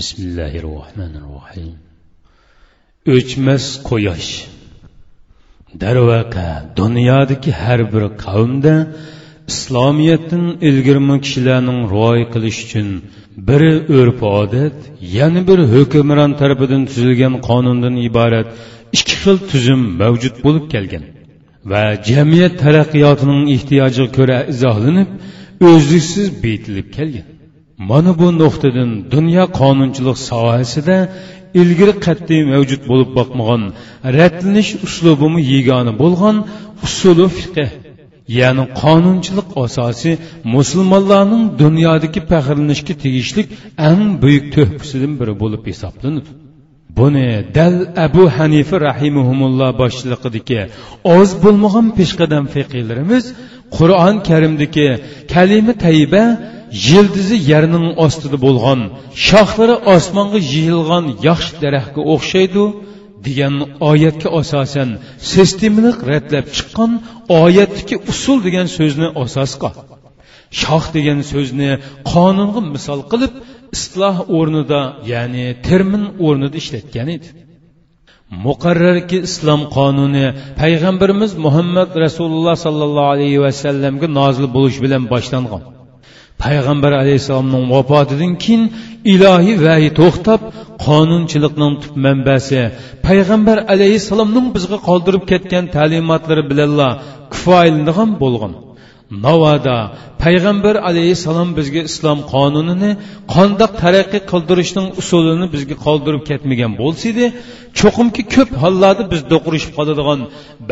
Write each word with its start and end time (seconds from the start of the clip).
bismillahi 0.00 0.62
rohmanir 0.68 1.24
rohim 1.34 1.70
o'chmas 3.14 3.66
quyosh. 3.88 4.30
Darvaqa 5.82 6.48
dunyodagi 6.80 7.50
har 7.62 7.80
bir 7.92 8.04
qavmda 8.24 8.74
islomiyatdan 9.52 10.44
ilgirmi 10.68 11.16
kishilarning 11.24 11.80
rioya 11.94 12.26
qilish 12.34 12.58
uchun 12.66 12.88
biri 13.48 13.72
urf 13.98 14.20
odat 14.40 14.78
yana 15.18 15.40
bir 15.48 15.58
hukmron 15.74 16.32
tarafidan 16.40 16.82
tuzilgan 16.90 17.34
qonundan 17.48 17.94
iborat 18.08 18.48
ikki 18.96 19.14
xil 19.22 19.36
tuzum 19.50 19.80
mavjud 20.00 20.36
bo'lib 20.44 20.64
kelgan 20.74 21.04
va 21.70 21.82
jamiyat 22.10 22.54
taraqqiyotining 22.64 23.42
ehtiyojiga 23.56 24.08
ko'ra 24.18 24.38
izohlanib 24.52 25.10
o'zliksiz 25.70 26.26
betilib 26.44 26.88
kelgan. 26.98 27.26
Mana 27.78 28.10
bu 28.20 28.28
nuqtadan 28.42 28.90
dunyo 29.14 29.44
qonunchilik 29.60 30.18
sohasida 30.30 30.96
ilgari 31.60 31.94
qat'iy 32.06 32.42
mavjud 32.52 32.82
bo'lib 32.90 33.10
boqmagan 33.18 33.62
ratlanish 34.18 34.70
uslubimi 34.86 35.40
yegona 35.52 35.92
bo'lgan 36.02 36.36
usuli 36.86 37.26
fiqh 37.38 37.70
ya'ni 38.38 38.64
qonunchilik 38.82 39.48
asosi 39.64 40.10
musulmonlarning 40.54 41.44
dunyodagi 41.62 42.20
faxrlanishga 42.30 42.94
tegishli 43.04 43.42
eng 43.88 44.02
buyuk 44.22 44.44
tuhfasidan 44.54 45.12
biri 45.20 45.34
bo'lib 45.42 45.62
hisoblanadi. 45.70 46.30
Buni 46.98 47.28
dal 47.56 47.76
abu 48.06 48.24
hanifa 48.36 48.76
rahimahumulloh 48.88 49.70
boshchiligidagi 49.82 50.60
oz 51.18 51.30
bo'lmagan 51.44 51.86
peshqadam 51.98 52.44
fiqiylarimiz 52.54 53.24
qur'on 53.76 54.14
karimdagi 54.28 54.88
kalima 55.34 55.72
tayyiba 55.84 56.24
yildizi 56.84 57.36
yerning 57.50 57.86
ostida 58.04 58.38
bo'lgan 58.46 58.80
shoxlari 59.28 59.76
osmonga 59.94 60.40
yeyilgan 60.54 61.04
yaxshi 61.28 61.54
daraxtga 61.64 62.00
o'xshaydi 62.14 62.64
degan 63.26 63.54
oyatga 63.90 64.28
asosan 64.40 64.88
sistemalik 65.32 65.98
ratlab 66.12 66.46
chiqqan 66.56 66.90
oyatdagi 67.42 67.96
usul 68.12 68.38
degan 68.46 68.66
so'zni 68.76 69.08
asosqa 69.24 69.70
shoh 70.60 70.84
degan 70.96 71.18
so'zni 71.32 71.70
qonunga 72.12 72.60
misol 72.74 73.00
qilib 73.12 73.32
isloh 73.76 74.16
o'rnida 74.38 74.80
ya'ni 75.12 75.46
termin 75.66 76.04
o'rnida 76.26 76.56
ishlatgan 76.62 77.08
edi. 77.16 77.28
Muqarrarki 78.46 79.18
islom 79.28 79.60
qonuni 79.76 80.26
payg'ambarimiz 80.60 81.32
muhammad 81.44 81.90
rasululloh 82.04 82.56
sollallohu 82.66 83.12
alayhi 83.14 83.40
vasallamga 83.46 84.08
nozil 84.18 84.46
bo'lish 84.56 84.78
bilan 84.84 85.02
boshlangan. 85.14 85.62
Payg'ambar 86.44 86.92
alayhissalomning 87.02 87.64
vafotidan 87.74 88.32
keyin 88.42 88.62
ilohiy 89.14 89.56
vahiy 89.66 89.90
to'xtab 90.00 90.40
qonunchilikning 90.86 91.72
tub 91.82 91.94
manbasi 92.06 92.60
payg'ambar 93.06 93.58
alayhissalomning 93.74 94.46
bizga 94.56 94.78
qoldirib 94.88 95.24
ketgan 95.32 95.64
ta'limotlari 95.76 96.42
bilanla 96.50 96.88
kifoyalanadigan 97.32 98.10
bo'lgan. 98.22 98.52
Navoda 99.26 99.76
payg'ambar 100.22 100.74
alayhissalom 100.90 101.50
bizga 101.58 101.82
islom 101.90 102.18
qonunini 102.34 102.90
qandoq 103.34 103.72
taraqqiy 103.82 104.22
qildirishning 104.32 104.86
usulini 105.00 105.46
bizga 105.54 105.76
qoldirib 105.86 106.22
ketmagan 106.30 106.72
bo'lsa 106.80 107.04
edi 107.12 107.26
cho'qimki 107.80 108.22
ko'p 108.34 108.50
hollarda 108.62 109.04
biz 109.12 109.20
do'qurishib 109.32 109.72
qoladigan 109.78 110.20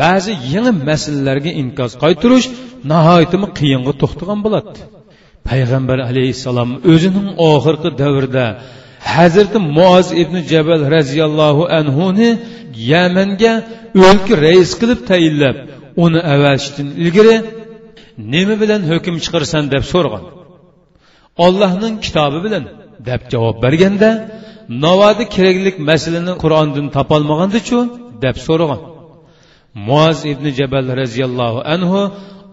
ba'zi 0.01 0.31
yangi 0.53 0.73
masalalarga 0.89 1.51
inkos 1.61 1.91
qaytirish 2.03 2.47
nihoyatimi 2.91 3.47
qiyinga 3.59 3.93
to'xtagan 4.01 4.39
bo'ladi. 4.45 4.71
Payg'ambar 5.49 5.99
alayhissalom 6.09 6.69
o'zining 6.91 7.27
oxirgi 7.51 7.89
davrida 8.01 8.45
hazrati 9.13 9.57
muoz 9.77 10.07
ibn 10.21 10.35
jabal 10.51 10.81
roziyallohu 10.95 11.63
anhuni 11.79 12.29
yamanga 12.91 13.53
o'lka 14.07 14.33
rais 14.45 14.71
qilib 14.79 14.99
tayinlab 15.11 15.55
uni 16.03 16.19
avashdan 16.35 16.87
ilgari 17.01 17.35
nima 18.33 18.55
bilan 18.61 18.81
hukm 18.91 19.15
chiqarsan? 19.23 19.63
deb 19.73 19.83
so'rgan. 19.93 20.23
Ollohning 21.45 21.95
kitobi 22.05 22.39
bilan 22.45 22.63
deb 23.09 23.21
javob 23.33 23.55
berganda 23.65 24.09
navodi 24.85 25.23
keraklik 25.35 25.75
masalani 25.89 26.33
qur'ondan 26.43 26.87
topolmagandichu 26.97 27.79
deb 28.23 28.37
so'ragan 28.47 28.81
muoz 29.87 30.17
ibn 30.31 30.45
jabal 30.59 30.85
roziyallohu 31.01 31.59
anhu 31.73 32.01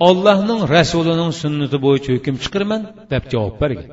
ollohning 0.08 0.60
rasulining 0.74 1.30
sunnati 1.42 1.76
bo'yicha 1.84 2.10
hukm 2.16 2.34
chiqarman 2.42 2.80
deb 3.12 3.22
javob 3.32 3.54
bergan. 3.62 3.88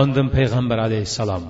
Ondin 0.00 0.26
payg'ambar 0.36 0.78
alayhissalom 0.86 1.42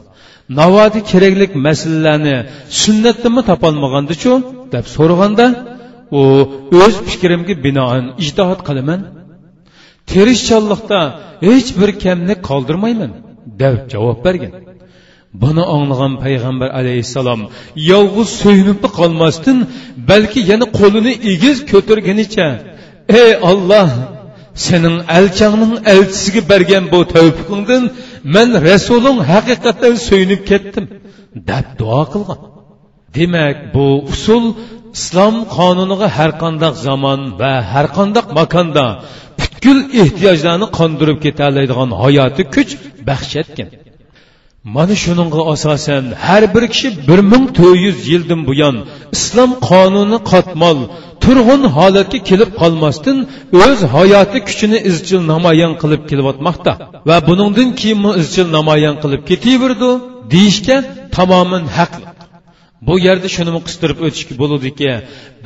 navodi 0.61 1.01
keraklik 1.11 1.53
masalalarni 1.67 2.37
sunnatdami 2.83 3.43
topolmagandichu 3.51 4.33
deb 4.75 4.85
so'raganda 4.97 5.47
u 6.21 6.23
o'z 6.83 6.95
fikrimga 7.09 7.55
binoan 7.67 8.05
ijtihod 8.23 8.61
qilaman. 8.69 9.01
Tirishchanlikda 10.11 11.01
hech 11.47 11.69
bir 11.81 11.91
kamlik 12.05 12.41
qoldirmayman 12.51 13.13
deb 13.61 13.77
javob 13.93 14.19
bergan. 14.27 14.53
Buni 15.43 15.65
anglagan 15.77 16.13
payg'ambar 16.25 16.69
alayhissalom 16.81 17.41
yolg'iz 17.93 18.31
so'yinib 18.43 18.79
qolmasdan 18.99 19.59
balki 20.11 20.41
yana 20.51 20.67
qo'lini 20.79 21.13
egiz 21.33 21.57
ko'targanicha 21.73 22.47
ey 23.09 23.31
olloh 23.51 23.91
sening 24.67 24.97
elchangning 25.19 25.75
elchisiga 25.95 26.43
bergan 26.51 26.85
bu 26.93 27.01
tavfiqingdan 27.15 27.83
man 28.35 28.49
rasuling 28.69 29.19
haqiqatdan 29.31 29.95
suyunib 30.07 30.43
ketdim 30.51 30.85
deb 31.51 31.67
duo 31.81 32.03
qilgan. 32.13 32.41
Demak 33.17 33.57
bu 33.75 33.87
usul 34.13 34.45
islom 34.97 35.35
qonuniga 35.57 36.09
har 36.17 36.31
qandoq 36.43 36.75
zamon 36.87 37.21
va 37.41 37.53
har 37.73 37.87
qandoq 37.99 38.27
makonda 38.39 38.87
butkul 39.41 39.79
ehtiyojlarni 40.03 40.67
qondirib 40.79 41.19
ketaoladigan 41.25 41.91
hayoti 42.03 42.43
kuch 42.55 42.71
baxsh 43.09 43.35
etgan. 43.43 43.69
Mana 44.75 44.95
shuningga 45.05 45.43
asosan 45.55 46.05
har 46.27 46.43
bir 46.55 46.65
kishi 46.73 46.89
bir 47.09 47.21
ming 47.33 47.45
to'rt 47.59 47.79
yuz 47.87 47.99
yildan 48.13 48.41
buyon 48.49 48.77
islom 49.17 49.51
qonuni 49.69 50.19
qatmol 50.33 50.79
turg'un 51.25 51.63
holatga 51.77 52.19
kelib 52.31 52.51
qolmasdan 52.61 53.17
o'z 53.65 53.79
hayoti 53.97 54.39
kuchini 54.49 54.79
izchil 54.91 55.21
namoyon 55.33 55.73
qilib 55.83 56.03
kelyotmoqda 56.11 56.73
va 57.09 57.17
buningdan 57.29 57.71
keyin 57.81 58.01
izchil 58.23 58.47
namoyon 58.59 58.97
qilib 59.03 59.23
ketaverdi 59.31 59.91
deyishga 60.33 60.77
tamoman 61.17 61.65
haqli 61.79 62.07
bu 62.87 62.95
yerda 63.07 63.29
shuni 63.37 63.51
qistirib 63.67 63.99
o'tishga 64.07 64.35
bo'ladiki 64.43 64.91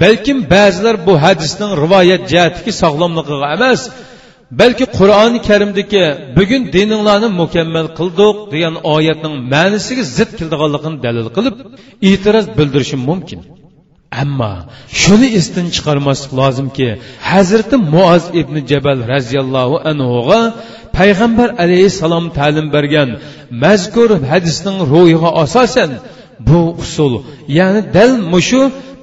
balkim 0.03 0.39
ba'zilar 0.55 0.95
bu 1.07 1.13
hadisning 1.25 1.73
rivoyat 1.83 2.23
jihatiki 2.33 2.73
sog'lomligiga 2.83 3.47
emas 3.57 3.81
balki 4.61 4.87
qur'oni 4.99 5.39
karimdagi 5.49 6.03
bugun 6.39 6.63
dininglarni 6.77 7.29
mukammal 7.43 7.87
qildik 7.99 8.37
degan 8.53 8.75
oyatning 8.95 9.35
ma'nisiga 9.55 10.03
zid 10.17 10.31
keladiganligini 10.39 10.99
dalil 11.07 11.29
qilib 11.37 11.55
e'tiroz 12.11 12.47
bildirishi 12.59 12.97
mumkin. 13.09 13.41
Ammo 14.23 14.53
shuni 15.01 15.29
esdan 15.39 15.67
chiqarmaslik 15.75 16.33
lozimki 16.41 16.89
hazrati 17.31 17.77
muoz 17.95 18.25
ibn 18.41 18.55
jabal 18.71 18.99
roziyallohu 19.13 19.77
anhuga 19.91 20.41
payg'ambar 20.99 21.49
alayhissalom 21.65 22.25
ta'lim 22.39 22.67
bergan 22.77 23.09
mazkur 23.65 24.11
hadisning 24.31 24.79
ro'yiga 24.95 25.31
asosan 25.45 25.91
bu 26.49 26.61
usul 26.85 27.13
ya'ni 27.59 27.81
dal 27.97 28.13
mushu 28.33 28.63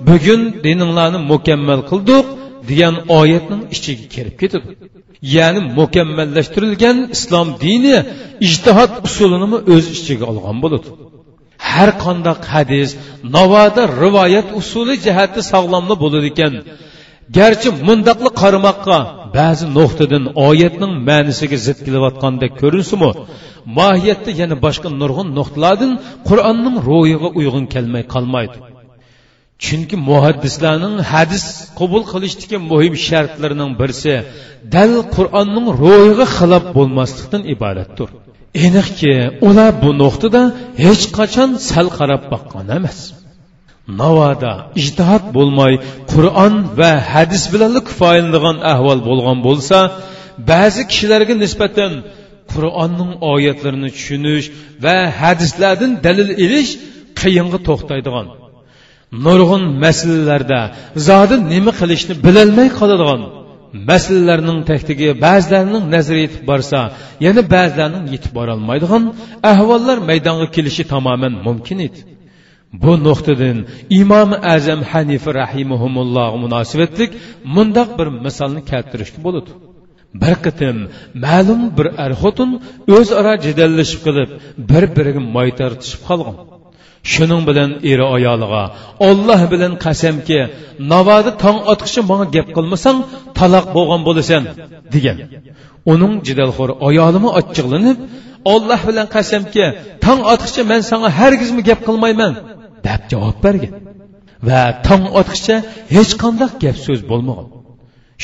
bugun 0.10 0.42
dininglarni 0.66 1.20
mukammal 1.32 1.82
qildik 1.92 2.26
degan 2.70 2.96
oyatning 3.20 3.62
ichiga 3.76 4.06
kirib 4.16 4.36
ketadi 4.42 4.70
ya'ni 5.36 5.60
mukammallashtirilgan 5.80 6.98
islom 7.16 7.48
dini 7.64 7.96
ijtihod 8.48 8.92
usulini 9.08 9.58
o'z 9.74 9.86
ichiga 9.98 10.26
olgan 10.32 10.58
bo'ladi. 10.64 10.90
Har 11.68 11.90
qandoq 12.04 12.42
hadis 12.54 12.90
navoda 13.36 13.84
rivoyat 14.04 14.48
usuli 14.60 14.96
jihati 15.06 15.40
sog'lomli 15.52 15.96
bo'ladi 16.04 16.28
ekan. 16.34 16.54
Garchi 17.38 17.70
mundoqli 17.88 18.30
qaramoqqa 18.42 18.98
ba'zi 19.38 19.66
nuqtadan 19.78 20.24
oyatning 20.48 20.94
ma'nisiga 21.10 21.58
zid 21.66 21.80
kelayotgandek 21.86 22.52
ko'rinsimi? 22.62 23.12
Mohiyatda 23.78 24.32
yana 24.42 24.56
boshqa 24.66 24.90
nurg'un 25.02 25.28
nuqtalardan 25.38 25.92
qur'onning 26.30 26.78
ro'yiga 26.90 27.30
uyg'un 27.40 27.66
kelmay 27.74 28.04
qolmaydi. 28.14 28.58
Chunki 29.66 29.96
muhaddislarning 30.10 30.96
hadis 31.12 31.46
qabul 31.80 32.04
qilishdagi 32.12 32.58
muhim 32.72 32.94
shartlarining 33.08 33.72
birisi 33.82 34.14
dal 34.76 34.94
qur'onning 35.16 35.68
ro'yiga 35.84 36.26
xilof 36.38 36.64
bo'lmaslikdan 36.78 37.42
iboratdir. 37.54 38.10
Aniqki 38.66 39.14
ular 39.48 39.72
bu 39.84 39.90
nuqtada 40.02 40.42
hech 40.86 41.04
qachon 41.18 41.50
sal 41.70 41.88
qarab 41.98 42.24
boqqan 42.34 42.66
emas. 42.78 43.00
Navoda 44.02 44.54
ijtihod 44.82 45.24
bo'lmay 45.38 45.74
qur'on 46.14 46.54
va 46.80 46.92
hadis 47.14 47.44
bilan 47.54 47.74
kifoyalanadigan 47.90 48.58
ahvol 48.74 49.00
bo'lgan 49.10 49.38
bo'lsa 49.48 49.78
ba'zi 50.52 50.82
kishilarga 50.92 51.36
nisbatan 51.44 51.92
qur'onning 52.54 53.12
oyatlarini 53.34 53.90
tushunish 53.98 54.46
va 54.86 54.98
hadislardan 55.22 55.92
dalil 56.06 56.30
ilish 56.46 56.72
qiyinga 57.22 57.60
to'xtaydigan. 57.68 58.28
Nurg'un 59.26 59.64
masalalarda 59.84 60.62
zodi 61.08 61.36
nima 61.54 61.72
qilishni 61.80 62.14
bilolmay 62.26 62.70
qoladigan 62.80 63.22
masalalarning 63.90 64.60
taktigi 64.70 65.10
ba'zilarning 65.26 65.84
nazari 65.96 66.22
yetib 66.26 66.44
borsa 66.52 66.80
yana 67.26 67.42
ba'zilarning 67.56 68.06
yetib 68.14 68.32
borolmaydigan 68.38 69.04
ahvollar 69.52 69.98
maydonga 70.10 70.48
kelishi 70.56 70.84
tamoman 70.94 71.34
mumkin 71.48 71.80
edi. 71.88 72.00
Bu 72.84 72.94
nuqtadan 73.08 73.58
imom 74.02 74.30
azam 74.56 74.82
hanifa 74.92 75.30
rahimahumulloh 75.42 76.30
munosibatlik 76.44 77.12
mundoq 77.56 77.90
bir 78.00 78.08
misolni 78.26 78.62
keltirishga 78.72 79.20
bo'ladi. 79.26 79.52
Bir 80.22 80.34
qitim 80.46 80.78
ma'lum 81.26 81.62
bir 81.78 81.88
er 82.06 82.12
xotin 82.22 82.50
o'zaro 82.98 83.34
jidallashib 83.46 84.02
qilib 84.06 84.30
bir 84.70 84.84
biriga 84.96 85.22
moy 85.36 85.50
tortishib 85.60 86.02
qolgan. 86.10 86.38
Shuning 87.14 87.42
bilan 87.50 87.70
eri 87.92 88.06
ayoliga 88.16 88.64
olloh 89.10 89.42
bilan 89.54 89.74
qasamki 89.86 90.40
navoda 90.92 91.32
tong 91.44 91.58
otqichi 91.72 92.02
manga 92.10 92.28
gap 92.36 92.48
qilmasang 92.58 92.98
taloq 93.40 93.66
bo'lgan 93.76 94.02
bo'lasan 94.08 94.44
degan. 94.94 95.18
Uning 95.94 96.14
jidalxo'r 96.28 96.72
ayolimi 96.88 97.30
ochiqlanib 97.40 97.98
olloh 98.54 98.82
bilan 98.90 99.08
qasamki 99.16 99.66
tong 100.06 100.22
otqicha 100.34 100.62
man 100.72 100.82
sanga 100.90 101.10
hargizmi 101.20 101.62
gap 101.70 101.80
qilmayman 101.88 102.34
deb 102.88 103.02
javob 103.12 103.38
bergan. 103.46 103.74
Va 104.48 104.62
tong 104.88 105.04
otqicha 105.20 105.56
hech 105.96 106.12
qanday 106.24 106.50
gap 106.64 106.78
so'z 106.86 107.02
bo'lmagan. 107.12 107.48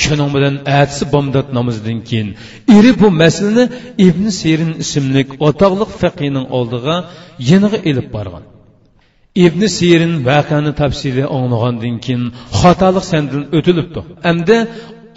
Shuning 0.02 0.30
bilan 0.36 0.56
atsi 0.80 1.04
bomdod 1.14 1.48
namozidan 1.58 2.00
keyin 2.10 2.30
eri 2.78 2.92
bu 3.02 3.08
masalani 3.22 3.66
ibn 4.08 4.26
serin 4.40 4.72
ismli 4.84 5.22
o'toqliq 5.48 5.92
faqiyning 6.02 6.46
oldiga 6.58 6.96
yeniga 7.50 7.80
ilib 7.90 8.10
borgan. 8.18 8.44
Ibn 9.44 9.62
sirin 9.78 10.14
voqeani 10.30 10.72
tafsili 10.82 11.24
anglagandan 11.38 11.96
keyin 12.06 12.24
xatolik 12.60 13.06
sandan 13.12 13.44
o'tilibdi. 13.58 14.00
Endi 14.32 14.58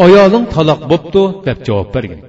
ayoling 0.04 0.44
taloq 0.54 0.80
bo'pti 0.92 1.22
deb 1.46 1.58
javob 1.66 1.88
bergan. 1.96 2.20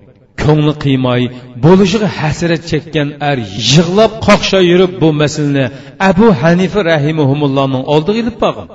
Ko'ngli 0.44 0.74
qiymay 0.86 1.22
bo'lishiga 1.66 2.10
hasrat 2.20 2.62
chekkan 2.72 3.08
er 3.30 3.38
yig'lab 3.72 4.12
qoqsha 4.28 4.60
yurib 4.72 4.94
bu 5.02 5.10
masalani 5.22 5.66
abu 6.10 6.28
hanifa 6.42 6.80
rahimahumullohning 6.92 7.84
oldiga 7.94 8.20
ilib 8.24 8.38
borgan. 8.44 8.68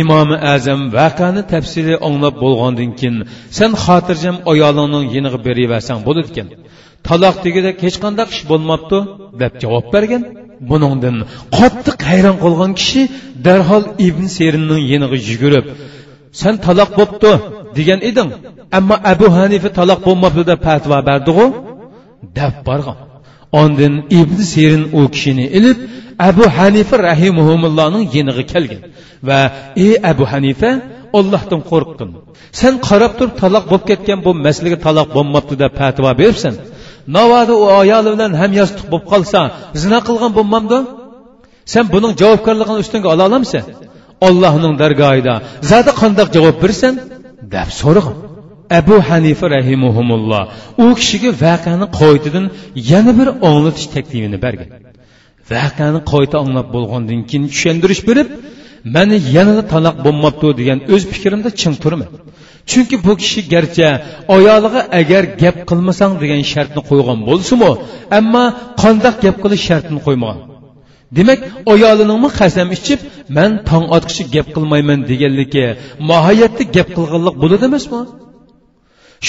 Imomi 0.00 0.36
azam 0.54 0.80
vaqani 0.98 1.42
tafsili 1.52 1.94
anglab 2.08 2.34
bo'lgandan 2.44 2.90
keyin 2.98 3.16
sen 3.58 3.70
xotirjam 3.84 4.36
ayolingning 4.52 5.04
yeniga 5.14 5.38
beraversang 5.46 6.00
bo'ladi 6.06 6.28
ekan. 6.32 6.48
Taloq 7.08 7.36
degidek 7.44 7.76
hech 7.86 7.96
qanday 8.04 8.26
ish 8.34 8.42
bo'lmabdi 8.50 8.98
deb 9.40 9.52
javob 9.62 9.86
bergan. 9.96 10.22
Buningdan 10.70 11.16
qattiq 11.58 11.98
hayron 12.10 12.36
qolgan 12.44 12.72
kishi 12.80 13.02
darhol 13.46 13.84
ibn 14.08 14.24
serinning 14.36 14.82
yeniga 14.92 15.18
yugurib 15.28 15.66
san 16.40 16.54
taloq 16.66 16.90
bo'pti 16.98 17.32
degan 17.76 18.00
eding 18.10 18.30
ammo 18.78 18.96
abu 19.12 19.26
hanifa 19.38 19.68
taloq 19.78 20.00
bo'lmabdi 20.06 20.42
deb 20.50 20.60
fatvo 20.66 20.98
berdiu 21.08 21.44
deb 22.38 22.54
borgan 22.68 22.98
ondin 23.62 23.94
ibn 24.20 24.38
serin 24.52 24.84
u 24.98 25.00
kishini 25.14 25.46
ilib 25.58 25.78
abu 26.28 26.44
hanifa 26.56 26.94
rahimahumullohning 27.08 28.04
yeniga 28.16 28.44
kelgan 28.52 28.82
va 29.28 29.40
ey 29.84 29.92
abu 30.10 30.24
hanifa 30.32 30.70
ollohdan 31.18 31.60
qo'rqqin 31.70 32.10
sen 32.60 32.74
qarab 32.88 33.12
turib 33.18 33.34
taloq 33.42 33.64
bo'lib 33.70 33.84
ketgan 33.90 34.18
bu 34.26 34.30
masalaga 34.46 34.78
taloq 34.86 35.08
bo'lmabdi 35.16 35.54
deb 35.62 35.72
fatvo 35.80 36.10
beribsan. 36.20 36.54
Navoda 37.16 37.54
u 37.62 37.64
ayoli 37.80 38.08
bilan 38.14 38.32
ham 38.40 38.50
yostiq 38.60 38.84
bo'lib 38.92 39.06
qolsa 39.12 39.40
zina 39.82 39.98
qilgan 40.08 40.32
bo'lmamdi 40.38 40.78
sen 41.72 41.84
buning 41.94 42.12
javobgarligini 42.22 42.78
ustingga 42.84 43.08
ola 43.14 43.22
olamsan. 43.28 43.64
Ollohning 44.28 44.74
dargohida 44.82 45.34
zada 45.70 45.92
qandoq 46.00 46.28
javob 46.36 46.56
bersan 46.64 46.94
deb 47.54 47.68
so'rag'in 47.80 48.16
abu 48.78 48.96
hanifa 49.08 49.46
rahimuhumulloh 49.56 50.42
u 50.84 50.86
kishiga 51.00 51.30
vaqani 51.44 51.86
qoytidan 52.00 52.44
yana 52.90 53.12
bir 53.18 53.28
anglatish 53.48 53.86
taklifini 53.94 54.38
bergan. 54.44 54.68
Vaqani 55.52 56.00
qoyta 56.12 56.36
anglab 56.44 56.68
bo'lgandan 56.76 57.20
keyin 57.28 57.44
tushuntirish 57.52 58.02
berib 58.08 58.28
mani 58.94 59.16
yanada 59.36 59.64
taloq 59.72 59.96
bo'lmabdi 60.06 60.48
degan 60.60 60.78
o'z 60.94 61.02
fikrimda 61.12 61.50
chin 61.60 61.74
turman 61.82 62.10
chunki 62.70 62.96
bu 63.06 63.12
kishi 63.22 63.40
garchi 63.54 63.86
ayoliga 64.36 64.80
agar 65.00 65.22
gap 65.42 65.56
qilmasang 65.70 66.12
degan 66.22 66.42
shartni 66.52 66.80
qo'ygan 66.90 67.18
bo'lsinu 67.28 67.70
ammo 68.18 68.44
qandoq 68.82 69.14
gap 69.24 69.36
qilish 69.42 69.64
shartini 69.68 70.00
qo'ymagan 70.06 70.38
demak 71.16 71.40
ayolinimi 71.72 72.28
qasam 72.40 72.68
ichib 72.76 73.00
man 73.36 73.50
tong 73.68 73.86
otqichi 73.96 74.24
gap 74.34 74.46
qilmayman 74.56 75.00
deganligi 75.10 75.66
mohiyatda 76.10 76.64
gap 76.76 76.88
qilganlik 76.96 77.34
bo'ladi 77.42 77.64
emasmi? 77.70 78.00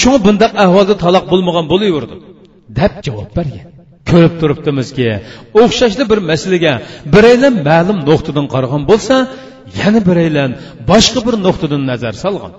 Shunga 0.00 0.18
bundaq 0.26 0.52
ahvolda 0.64 0.94
taloq 1.04 1.24
bo'lmagan 1.32 1.64
bo'laverdi 1.72 2.16
deb 2.78 2.92
javob 3.06 3.28
bergan. 3.38 3.77
Ko'rib 4.10 4.34
turibdimizki 4.40 5.08
o'xshashli 5.62 6.04
bir 6.10 6.18
masalaga 6.30 6.72
biraylan 7.14 7.54
ma'lum 7.68 7.98
nuqtadan 8.08 8.46
qaragan 8.54 8.82
bo'lsa 8.90 9.14
yana 9.80 10.00
biraylan 10.08 10.50
boshqa 10.90 11.20
bir 11.26 11.34
nuqtadan 11.46 11.82
nazar 11.90 12.14
solgan. 12.24 12.52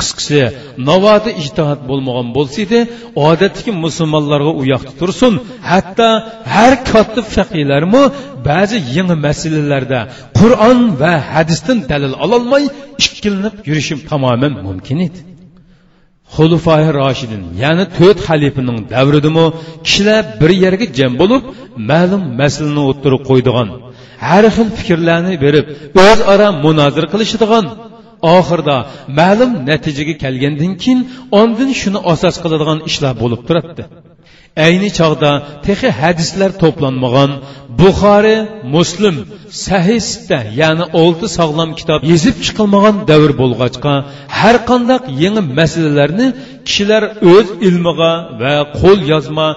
Qisqasi 0.00 0.42
navodi 0.90 1.30
ijtihod 1.42 1.80
bo'lmagan 1.90 2.28
bo'lsa 2.36 2.58
edi 2.66 2.80
odatdagi 3.28 3.72
musulmonlarga 3.84 4.52
u 4.60 4.62
yoqda 4.72 4.92
tursin 5.00 5.32
hatto 5.70 6.08
har 6.54 6.72
katta 6.90 7.20
faqiylarmi 7.34 8.02
ba'zi 8.48 8.76
yangi 8.96 9.16
masalalarda 9.26 10.00
qur'on 10.38 10.78
va 11.00 11.14
hadisdan 11.32 11.78
dalil 11.90 12.14
ololmay 12.24 12.64
ikkilinib 13.06 13.54
yurishim 13.68 13.98
tamoman 14.10 14.52
mumkin 14.66 14.98
edi. 15.06 15.20
Xulufoi 16.34 16.84
roshidin 16.98 17.42
ya'ni 17.62 17.84
to'rt 17.98 18.18
xalifaning 18.28 18.78
davridimi 18.94 19.46
kishilar 19.86 20.22
bir 20.40 20.50
yerga 20.64 20.86
jam 20.98 21.12
bo'lib 21.20 21.42
ma'lum 21.90 22.22
masalani 22.40 22.82
o'ttirib 22.90 23.22
qo'ydigan 23.30 23.68
har 24.26 24.44
xil 24.56 24.68
fikrlarni 24.78 25.34
berib 25.44 25.64
o'zaro 26.06 26.48
munozir 26.64 27.04
qilishadigan. 27.12 27.66
Oxirida 28.36 28.76
ma'lum 29.18 29.50
natijaga 29.70 30.14
kelgandan 30.24 30.72
keyin 30.82 31.00
ondin 31.40 31.70
shuni 31.80 31.98
asos 32.12 32.36
qiladigan 32.42 32.78
ishlar 32.88 33.12
bo'lib 33.22 33.40
turadi 33.48 33.82
ayni 34.64 34.88
chog'da 34.98 35.30
texi 35.66 35.88
hadislar 36.00 36.50
to'planmagan 36.62 37.30
buxoriy 37.80 38.40
muslim 38.74 39.16
sahista 39.66 40.38
ya'ni 40.60 40.84
olti 41.02 41.26
sog'lom 41.38 41.70
kitob 41.80 42.00
yezib 42.12 42.36
chiqilmagan 42.46 42.96
davr 43.10 43.30
bo'lg'achqa 43.42 43.94
har 44.38 44.56
qandaq 44.70 45.02
yangi 45.22 45.42
masalalarni 45.58 46.26
kishilar 46.66 47.02
o'z 47.34 47.48
ilmiga 47.68 48.12
va 48.42 48.54
qo'l 48.80 48.98
yozma 49.12 49.48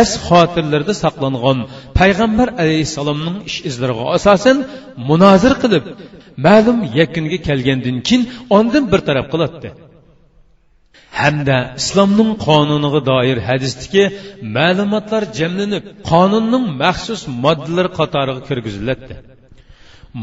as 0.00 0.10
xotirlarda 0.26 0.94
saqlangan 1.04 1.58
payg'ambar 1.98 2.48
alayhissalomning 2.62 3.36
ish 3.50 3.58
izlariga 3.68 4.04
asosan 4.16 4.56
munozir 5.08 5.52
qilib 5.62 5.84
ma'lum 6.46 6.78
yakunga 7.00 7.38
kelgandan 7.48 7.96
keyin 8.06 8.22
ondan 8.56 8.84
bir 8.92 9.00
taraf 9.08 9.26
qiladi 9.32 9.68
hamda 11.18 11.56
islomning 11.80 12.30
qonuniga 12.46 13.00
doir 13.10 13.38
hadisdagi 13.48 14.04
ma'lumotlar 14.56 15.22
jamlanib 15.38 15.84
qonunning 16.10 16.64
maxsus 16.82 17.22
moddalari 17.44 17.90
qatoriga 17.98 18.40
kirgiziladi 18.48 19.14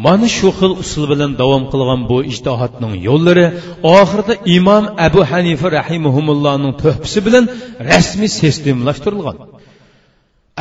mana 0.06 0.28
shu 0.38 0.50
xil 0.60 0.72
usul 0.84 1.04
bilan 1.12 1.32
davom 1.42 1.64
qilgan 1.72 2.02
bu 2.10 2.18
ijtihodning 2.32 2.94
yo'llari 3.08 3.46
oxirida 3.98 4.34
imom 4.58 4.84
abu 5.08 5.22
hanifa 5.32 5.68
rahimahumullohning 5.80 6.74
tuhbisi 6.82 7.20
bilan 7.26 7.46
rasmiy 7.92 8.32
sistemlashtirilgan. 8.40 9.38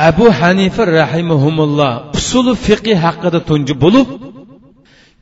Abu 0.09 0.25
hanifa 0.39 0.83
rahimahumulloh 0.99 1.91
usuli 2.17 2.53
fiqi 2.65 2.93
haqida 3.03 3.39
tunji 3.49 3.73
bo'lib 3.83 4.07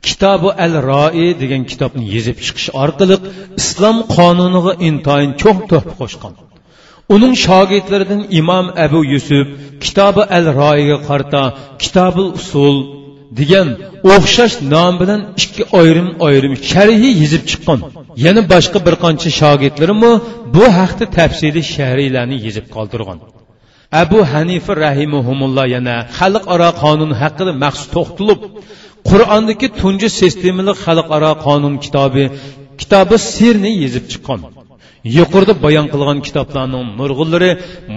kitobi 0.06 0.50
al 0.64 0.74
roi 0.90 1.26
degan 1.42 1.62
kitobni 1.70 2.04
yezib 2.14 2.36
chiqish 2.44 2.68
orqali 2.82 3.16
islom 3.60 3.96
qonuniga 4.16 4.72
intoyin 4.88 5.32
cho'ng 5.42 5.60
tuhfa 5.70 5.92
qo'shgan 6.00 6.34
uning 7.14 7.34
shogirdlaridan 7.46 8.22
imom 8.40 8.66
abu 8.86 9.00
yusuf 9.12 9.46
kitobi 9.84 10.22
al 10.38 10.46
roiga 10.60 10.96
qarta 11.08 11.42
kitobil 11.82 12.26
usul 12.40 12.76
degan 13.38 13.68
o'xshash 14.14 14.56
nom 14.74 14.94
bilan 15.00 15.20
ikki 15.42 15.62
ayrim 15.80 16.08
ayrim 16.28 16.54
sharhi 16.70 17.10
yezib 17.22 17.42
chiqqan 17.50 17.80
yana 18.24 18.42
boshqa 18.52 18.78
bir 18.86 18.94
qancha 19.04 19.30
shogirdlarimi 19.40 20.12
bu 20.54 20.64
haqda 20.78 21.04
tafsili 21.18 21.62
shariylarni 21.74 22.36
yezib 22.46 22.66
qoldirgan 22.74 23.18
abu 24.02 24.18
hanifa 24.32 24.72
rahimahumulloh 24.86 25.66
yana 25.76 25.96
xalqaro 26.18 26.70
qonun 26.82 27.10
haqida 27.20 27.52
maxsus 27.64 27.88
to'xtalib 27.96 28.40
qur'ondagi 29.10 29.68
tunji 29.80 30.08
sistemali 30.20 30.72
xalqaro 30.84 31.32
qonun 31.46 31.74
kitobi 31.84 32.24
kitobi 32.80 33.16
sirni 33.32 33.72
yezib 33.82 34.04
chiqqan. 34.12 34.40
Yuqorida 35.18 35.54
bayon 35.64 35.86
qilgan 35.92 36.18
kitoblarning 36.26 36.86
nurg'unlari 37.00 37.50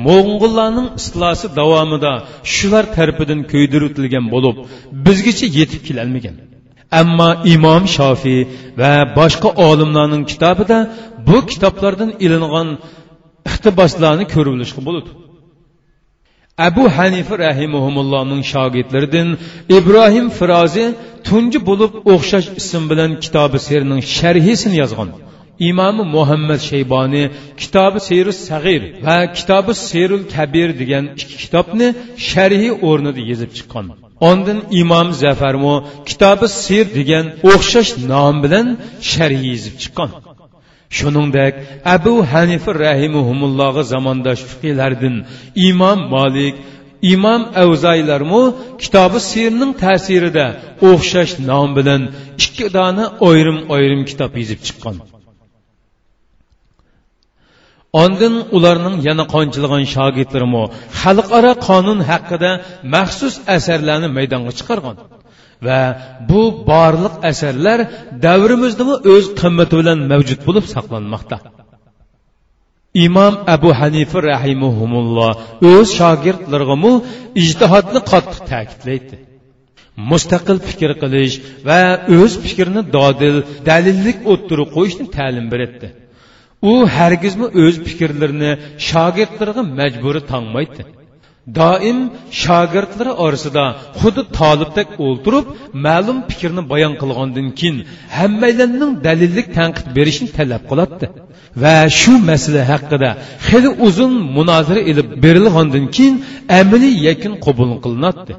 mo'ng'ullarning 0.06 0.88
istilosi 1.00 1.46
davomida 1.60 2.12
shular 2.56 2.86
tarafidan 2.96 3.40
ko'ydiritilgan 3.52 4.26
bo'lib 4.34 4.56
bizgacha 5.06 5.48
yetib 5.60 5.82
kelolmagan. 5.88 6.36
Ammo 7.02 7.30
imom 7.56 7.84
shofiy 7.98 8.40
va 8.82 8.94
boshqa 9.20 9.50
olimlarning 9.70 10.24
kitobida 10.32 10.78
bu 11.28 11.38
kitoblardan 11.52 12.12
ilingan 12.26 12.68
iqtiboslarni 13.50 14.26
ko'rilishga 14.34 14.82
bo'ladi. 14.88 15.10
Abu 16.58 16.84
hanifa 16.98 17.36
rahimahumullohning 17.40 18.42
shogirdlaridan 18.54 19.30
ibrohim 19.78 20.28
firozi 20.40 20.86
tunji 21.28 21.60
bo'lib 21.70 21.92
o'xshash 22.14 22.48
ism 22.62 22.84
bilan 22.92 23.12
kitobi 23.26 23.60
serning 23.68 24.02
sharhisini 24.18 24.78
yozgan. 24.84 25.10
Imomi 25.70 26.04
muhammad 26.16 26.62
shayboniy 26.70 27.26
kitobi 27.62 28.00
seri 28.10 28.34
sag'ir 28.50 28.82
va 29.06 29.18
kitobi 29.38 29.74
serul 29.88 30.24
kabir 30.36 30.70
degan 30.82 31.06
ikki 31.22 31.36
kitobni 31.44 31.88
sharhi 32.30 32.70
o'rnida 32.90 33.22
yozib 33.32 33.52
chiqqan. 33.58 33.86
Ondin 34.30 34.60
imom 34.82 35.08
zafarmu 35.24 35.76
kitobi 36.10 36.48
sir 36.64 36.86
degan 37.00 37.26
o'xshash 37.52 37.92
nom 38.12 38.36
bilan 38.44 38.68
sharhi 39.12 39.46
yozib 39.54 39.76
chiqqan. 39.84 40.10
Shuningdek 40.98 41.54
abu 41.96 42.14
hanifa 42.32 42.72
rahimahumullohga 42.86 43.84
zamondosh 43.94 44.42
fiqiylardan 44.52 45.16
imom 45.70 46.00
molik 46.16 46.56
imom 47.14 47.42
avzaylarmu 47.64 48.44
kitobi 48.84 49.20
sirning 49.32 49.72
ta'sirida 49.84 50.46
o'xshash 50.90 51.34
nom 51.50 51.70
bilan 51.78 52.02
ikki 52.44 52.66
dona 52.78 53.06
ayrim 53.30 53.60
ayrim 53.76 54.02
kitob 54.10 54.32
yozib 54.42 54.60
chiqqan. 54.68 54.96
Ondin 58.04 58.36
ularning 58.58 58.96
yana 59.08 59.26
qonchilig'an 59.36 59.84
shogirdlarimi 59.96 60.64
xalqaro 61.02 61.54
qonun 61.68 62.00
haqida 62.12 62.52
maxsus 62.96 63.36
asarlarni 63.56 64.10
maydonga 64.18 64.52
chiqargan. 64.60 64.96
Va 65.66 65.82
bu 66.30 66.42
borliq 66.70 67.16
asarlar 67.32 67.80
davrimizdami 68.26 68.96
o'z 69.14 69.26
qimmati 69.42 69.74
bilan 69.80 70.00
mavjud 70.12 70.40
bo'lib 70.48 70.66
saqlanmoqda. 70.76 71.38
Imom 73.06 73.34
abu 73.56 73.70
hanifa 73.82 74.18
rahimahumulloh 74.32 75.32
o'z 75.72 75.88
shogirdlarigamu 76.00 76.94
ijtihodni 77.44 78.00
qattiq 78.12 78.40
ta'kidlaydi. 78.52 79.16
Mustaqil 80.12 80.58
fikr 80.70 80.92
qilish 81.02 81.36
va 81.68 81.82
o'z 82.20 82.34
fikrini 82.44 82.82
dodil 82.98 83.36
dalillik 83.70 84.18
o'ttirib 84.32 84.70
qo'yishni 84.76 85.08
ta'lim 85.18 85.48
beradi 85.54 85.88
u 86.62 86.74
hargizmi 86.98 87.48
o'z 87.64 87.76
fikrlarini 87.88 88.52
shogirdlarga 88.90 89.64
majburiy 89.80 90.24
tanmaydi 90.32 90.82
doim 91.56 92.00
shogirdlari 92.44 93.12
orasida 93.26 93.64
xuddi 94.00 94.22
tolibdek 94.40 94.88
o'ltirib 95.06 95.46
ma'lum 95.86 96.18
fikrni 96.30 96.64
bayon 96.72 96.94
qilgandan 97.02 97.48
keyin 97.60 97.78
hammalarning 98.18 98.94
dalillik 99.08 99.48
tanqid 99.58 99.88
berishni 99.98 100.30
talab 100.38 100.64
qiladi. 100.72 101.06
Va 101.64 101.78
shu 102.00 102.14
masala 102.30 102.62
haqida 102.72 103.10
xili 103.48 103.70
uzun 103.88 104.14
munozara 104.38 104.82
ilib 104.92 105.08
berilgandan 105.24 105.86
keyin 105.96 106.16
amaliy 106.60 106.96
yakun 107.08 107.34
qabul 107.46 107.72
qilinadi. 107.84 108.34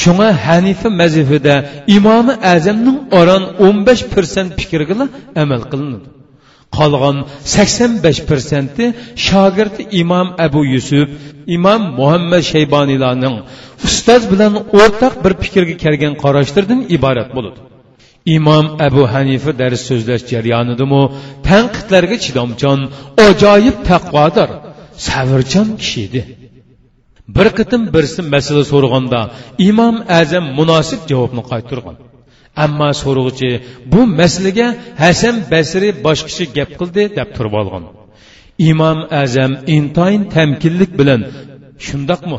Shunga 0.00 0.28
hanifa 0.46 0.88
mazhibida 1.00 1.54
imomi 1.96 2.34
azamning 2.54 2.98
oron 3.20 3.44
o'n 3.66 3.76
besh 3.86 4.02
pirsent 4.12 4.50
fikriga 4.60 4.94
amal 5.42 5.62
qilinadi. 5.72 6.17
Qolgan 6.76 7.16
85 7.44 8.24
persenti 8.30 8.84
shogirdi 9.26 9.82
imom 10.02 10.28
abu 10.46 10.60
yusuf 10.74 11.08
imom 11.56 11.82
muhammad 11.98 12.42
shayboniylarning 12.52 13.36
ustoz 13.86 14.22
bilan 14.32 14.54
o'rtaq 14.80 15.14
bir 15.24 15.32
fikrga 15.42 15.74
kelgan 15.84 16.14
qarashlardan 16.24 16.80
iborat 16.96 17.30
bo'ladi. 17.36 17.58
Imom 18.36 18.66
abu 18.86 19.02
hanifa 19.14 19.50
dars 19.60 19.80
so'zlash 19.88 20.24
jarayonidami 20.32 21.02
tanqidlarga 21.48 22.16
chidomchan 22.24 22.78
ajoyib 23.28 23.76
taqvodor 23.90 24.50
savrchan 25.08 25.68
kishi 25.80 26.00
edi. 26.08 26.20
Bir 27.36 27.48
qitim 27.58 27.82
birsi 27.94 28.20
masala 28.34 28.62
so'raganda 28.72 29.20
imom 29.70 29.96
azam 30.20 30.44
munosib 30.58 31.00
javobni 31.10 31.42
qaytargan. 31.50 31.96
Ammo 32.64 32.90
so'rg'uchi 33.02 33.50
bu 33.92 34.00
masalaga 34.20 34.68
hasan 35.02 35.36
basri 35.52 35.88
boshqacha 36.06 36.44
gap 36.56 36.70
qildi 36.80 37.02
deb 37.18 37.28
turib 37.36 37.54
olgan. 37.60 37.84
Imom 38.70 38.98
azam 39.22 39.52
intoyin 39.76 40.22
tamkinlik 40.34 40.92
bilan 41.00 41.20
shundoqmi? 41.86 42.38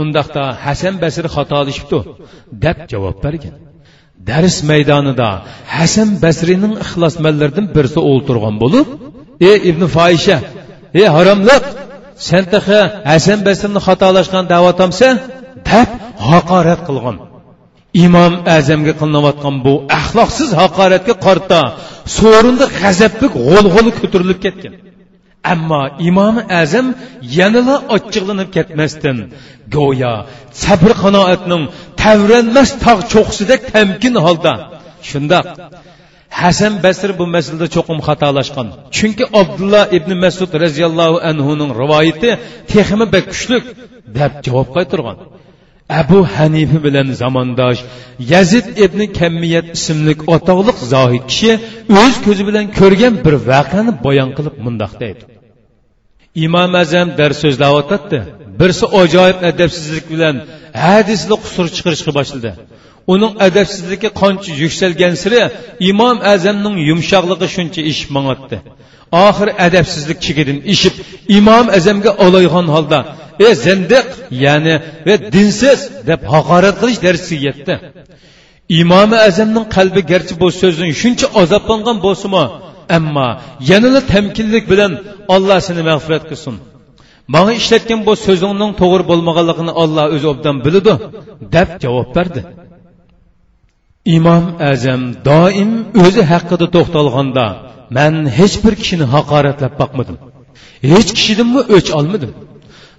Undaqda 0.00 0.44
hasan 0.64 0.94
basri 1.02 1.28
xatolashibdi 1.36 1.98
deb 2.64 2.78
javob 2.92 3.16
bergan. 3.24 3.54
Dars 4.28 4.56
maydonida 4.70 5.30
hasan 5.76 6.08
basrining 6.24 6.74
ixlosmanlaridan 6.84 7.66
birisi 7.76 8.00
o'ltirgan 8.10 8.54
bo'lib 8.62 8.86
ey 9.50 9.58
ibn 9.70 9.82
foisha 9.96 10.36
ey 11.00 11.06
haromliq 11.16 11.64
sen 12.28 12.44
hasan 13.10 13.38
basrni 13.46 13.80
xatolashgan 13.86 14.44
davotamsa 14.54 15.08
deb 15.70 15.88
haqorat 16.30 16.80
qilgan. 16.88 17.16
Imom 18.04 18.34
azamga 18.56 18.92
qilinayotgan 19.00 19.56
bu 19.64 19.74
axloqsiz 19.98 20.50
haqoratga 20.60 21.14
qarta 21.26 21.60
so'rinda 22.18 22.66
g'azablik 22.78 23.32
g'o'l 23.46 23.66
ko'tarilib 24.00 24.38
ketgan. 24.46 24.74
Ammo 25.52 25.82
imomi 26.08 26.42
azam 26.62 26.86
yanala 27.38 27.76
ochiqlanib 27.96 28.48
ketmasdan 28.56 29.18
go'yo 29.76 30.14
sabr 30.64 30.90
qanoatning 31.02 31.62
tavranmas 32.02 32.70
tog' 32.84 33.02
cho'qsidek 33.12 33.60
tamkin 33.74 34.14
holda 34.26 34.52
shundoq 35.10 35.46
hasan 36.40 36.72
basr 36.84 37.10
bu 37.18 37.24
masalada 37.34 37.66
cho'qim 37.74 37.98
xatolashgan. 38.08 38.68
Chunki 38.96 39.24
abdulloh 39.40 39.84
ibn 39.98 40.10
masud 40.24 40.50
roziyallohu 40.64 41.16
anhuning 41.30 41.70
rivoyati 41.82 42.30
texmi 42.72 43.06
bak 43.14 43.24
kuchlik 43.32 43.64
deb 44.18 44.32
javob 44.46 44.68
qaytargan. 44.76 45.16
Abu 45.88 46.18
hanifa 46.36 46.78
bilan 46.84 47.08
zamondosh 47.22 47.80
yazid 48.32 48.66
ibn 48.84 49.00
kammiyat 49.18 49.66
ismli 49.78 50.12
o'toqliq 50.34 50.78
zohid 50.94 51.24
kishi 51.30 51.52
o'z 52.02 52.14
ko'zi 52.26 52.42
bilan 52.48 52.66
ko'rgan 52.78 53.14
bir 53.24 53.34
voqeani 53.50 53.92
bayon 54.06 54.30
qilib 54.36 54.56
mundoq 54.64 54.92
deydi. 55.02 55.22
Imom 56.46 56.72
azam 56.82 57.08
dars 57.18 57.38
so'zlayotdi 57.44 58.18
birsi 58.60 58.86
ajoyib 59.00 59.38
adabsizlik 59.50 60.06
bilan 60.14 60.34
hadisli 60.84 61.34
qusur 61.44 61.66
chiqarishga 61.76 62.12
boshladi. 62.18 62.50
Uning 63.12 63.32
adabsizligi 63.46 64.08
qancha 64.20 64.50
yuksalgan 64.62 65.14
siri 65.22 65.40
imom 65.90 66.16
azamning 66.34 66.76
yumshoqligi 66.88 67.46
shuncha 67.54 67.80
ish 67.92 68.02
mangotdi 68.16 68.56
oxiri 69.26 69.52
adabsizlik 69.66 70.18
chigidin 70.26 70.58
ishib 70.74 70.94
imom 71.38 71.66
azamga 71.78 72.10
olaygan 72.26 72.66
holda 72.74 72.98
e 73.46 73.48
zindiq 73.64 74.06
ya'ni 74.44 74.74
ve 75.06 75.14
dinsiz 75.34 75.80
deb 76.08 76.20
haqorat 76.34 76.76
qilish 76.80 77.00
darsiga 77.06 77.42
yetdi. 77.48 77.74
İmomi 78.80 79.16
azamning 79.28 79.66
qalbi 79.76 80.00
garchi 80.12 80.34
bu 80.40 80.48
so'zdan 80.60 80.90
shuncha 81.00 81.26
azoblangan 81.42 81.98
bo'lsimi? 82.06 82.44
Ammo 82.96 83.28
yanada 83.70 84.00
tamkinlik 84.12 84.64
bilan 84.72 84.92
olloh 85.34 85.58
seni 85.68 85.82
mag'firat 85.90 86.24
qilsin. 86.30 86.54
Manga 87.34 87.52
ishlatgan 87.60 88.00
bu 88.06 88.12
so'zingning 88.26 88.72
to'g'ri 88.80 89.04
bo'lmaganligini 89.10 89.72
olloh 89.82 90.04
o'zi 90.14 90.26
obdan 90.32 90.56
biladi 90.66 90.92
deb 91.54 91.68
javob 91.82 92.08
berdi. 92.16 92.40
İmom 94.16 94.44
azam 94.72 95.02
doim 95.28 95.72
o'zi 96.04 96.22
haqida 96.32 96.66
to'xtalganda 96.74 97.46
man 97.96 98.14
hech 98.38 98.56
bir 98.64 98.74
kishini 98.80 99.06
haqoratlab 99.14 99.74
boqmadim 99.82 100.16
hech 100.92 101.10
kishidanmi 101.18 101.60
o'ch 101.76 101.88
olmadim 101.98 102.30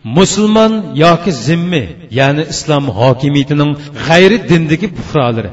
musulmon 0.04 0.74
yoki 1.04 1.32
zimmi 1.48 1.84
ya'ni 2.20 2.44
islom 2.54 2.86
hokimiyatining 3.00 3.72
g'ayri 4.08 4.38
dindagi 4.50 4.88
buhrolari 4.98 5.52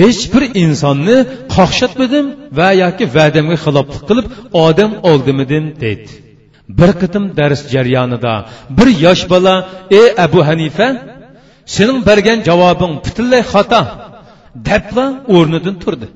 hech 0.00 0.22
bir 0.32 0.42
insonni 0.62 1.16
qoqshatmadim 1.54 2.26
va 2.58 2.68
yoki 2.82 3.04
va'damga 3.16 3.56
xiloflik 3.64 4.02
qilib 4.08 4.26
odam 4.66 4.92
oldimidim 5.10 5.64
deydi 5.82 6.10
bir 6.78 6.90
qitim 7.00 7.24
dars 7.38 7.60
jarayonida 7.74 8.34
bir 8.78 8.88
yosh 9.04 9.22
bola 9.32 9.54
ey 10.00 10.06
abu 10.26 10.40
hanifa 10.48 10.88
sening 11.76 11.98
bergan 12.08 12.38
javobing 12.48 12.94
butunlay 13.04 13.42
xato 13.52 13.82
debla 14.68 15.06
o'rnidan 15.36 15.76
turdi. 15.82 16.06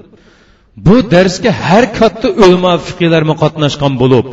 Bu 0.87 0.97
darsga 1.14 1.50
har 1.66 1.85
katta 1.99 2.28
ulamo 2.42 2.73
fiqiylarmi 2.88 3.35
qatnashgan 3.42 3.92
bo'lib 4.02 4.26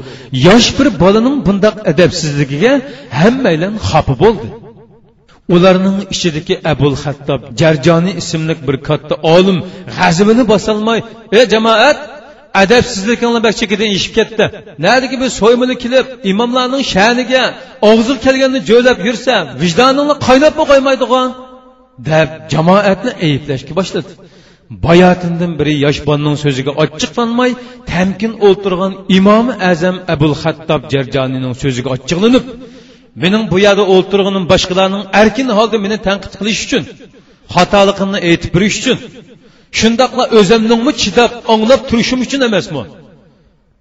yosh 0.48 0.70
bir 0.78 0.88
bolaning 1.04 1.38
bundoq 1.48 1.76
adabsizligiga 1.92 2.74
hammaylar 3.20 3.72
xafa 3.90 4.16
bo'ldi. 4.24 4.48
Ularning 5.56 5.98
ichidagi 6.14 6.56
abul 6.72 6.96
hattob 7.04 7.42
jarjoniy 7.62 8.14
ismli 8.22 8.54
bir 8.68 8.78
katta 8.88 9.16
olim 9.36 9.58
g'azibini 9.98 10.44
bosolmay 10.54 11.00
ey 11.38 11.44
jamoat 11.54 11.98
adabsizlikinglar 12.64 13.42
bak 13.48 13.54
chekidan 13.62 13.90
eshib 13.98 14.14
ketdi. 14.18 14.44
Nadiki 14.86 15.16
bu 15.22 15.28
so'ymili 15.40 15.76
kelib 15.84 16.06
imomlarning 16.32 16.84
sha'niga 16.94 17.44
og'zi 17.92 18.14
kelganini 18.26 18.62
jo'lab 18.70 18.98
yursa 19.08 19.34
vijdoningni 19.62 20.16
qaynabmi 20.28 20.64
qo'ymaydigan 20.72 21.28
deb 22.10 22.30
jamoatni 22.54 23.12
ayblashga 23.28 23.74
boshladi. 23.80 24.12
Bayotindan 24.86 25.52
biri 25.60 25.74
yosh 25.86 26.00
bonning 26.08 26.38
so'ziga 26.44 26.72
ochiqlanmay 26.84 27.52
tamkin 27.92 28.34
o'ltirgan 28.48 28.94
imomi 29.18 29.54
azam 29.72 29.96
abul 30.14 30.34
xattob 30.44 30.82
jarjonining 30.94 31.54
so'ziga 31.64 31.90
ochiqlanib 31.96 32.46
mening 33.24 33.44
bu 33.52 33.58
yerda 33.66 33.84
o'ltirganim 33.96 34.46
boshqalarning 34.54 35.04
erkin 35.22 35.48
holda 35.58 35.78
meni 35.86 35.98
tanqid 36.08 36.34
qilish 36.40 36.62
uchun 36.66 36.84
xatoligimni 37.56 38.20
aytib 38.30 38.52
berish 38.56 38.78
uchun 38.82 38.98
shundoqla 39.80 40.26
o'zimningmi 40.40 40.92
chidab 41.02 41.32
anglab 41.54 41.82
turishim 41.90 42.20
uchun 42.26 42.42
emasmi? 42.50 42.84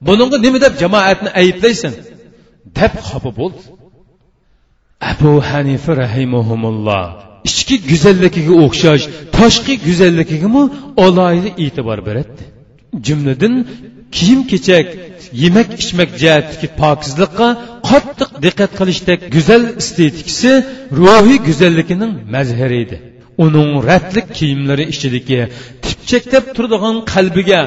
Buningga 0.06 0.36
nima 0.44 0.58
deb 0.64 0.74
jamoatni 0.82 1.30
ayblaysan? 1.42 1.92
deb 2.78 2.92
xafa 3.08 3.30
bo'ldi. 3.40 3.62
Abu 5.12 5.32
hanifa 5.50 5.92
rahimahumulloh 6.02 7.06
ichki 7.48 7.76
go'zalligiga 7.90 8.54
o'xshash 8.64 9.04
tashqi 9.36 9.74
go'zalligigami 9.86 10.62
alohida 11.04 11.50
e'tibor 11.64 11.98
beradi 12.08 12.42
jumladan 13.06 13.54
kiyim 14.16 14.40
kechak 14.52 14.86
yemak 15.42 15.68
ichmak 15.82 16.10
jihatdagi 16.20 16.68
pokizlikqa 16.80 17.48
qattiq 17.90 18.30
diqqat 18.44 18.72
qilishdek 18.78 19.20
go'zal 19.34 19.62
estetikasi 19.80 20.52
ruhiy 21.00 21.38
go'zalligining 21.48 22.12
mazhari 22.34 22.78
edi. 22.84 22.96
Uning 23.44 23.70
ratlik 23.88 24.26
kiyimlari 24.38 24.84
ichidagi 24.94 25.40
tipchaklab 25.84 26.44
turadigan 26.56 26.96
qalbiga 27.12 27.60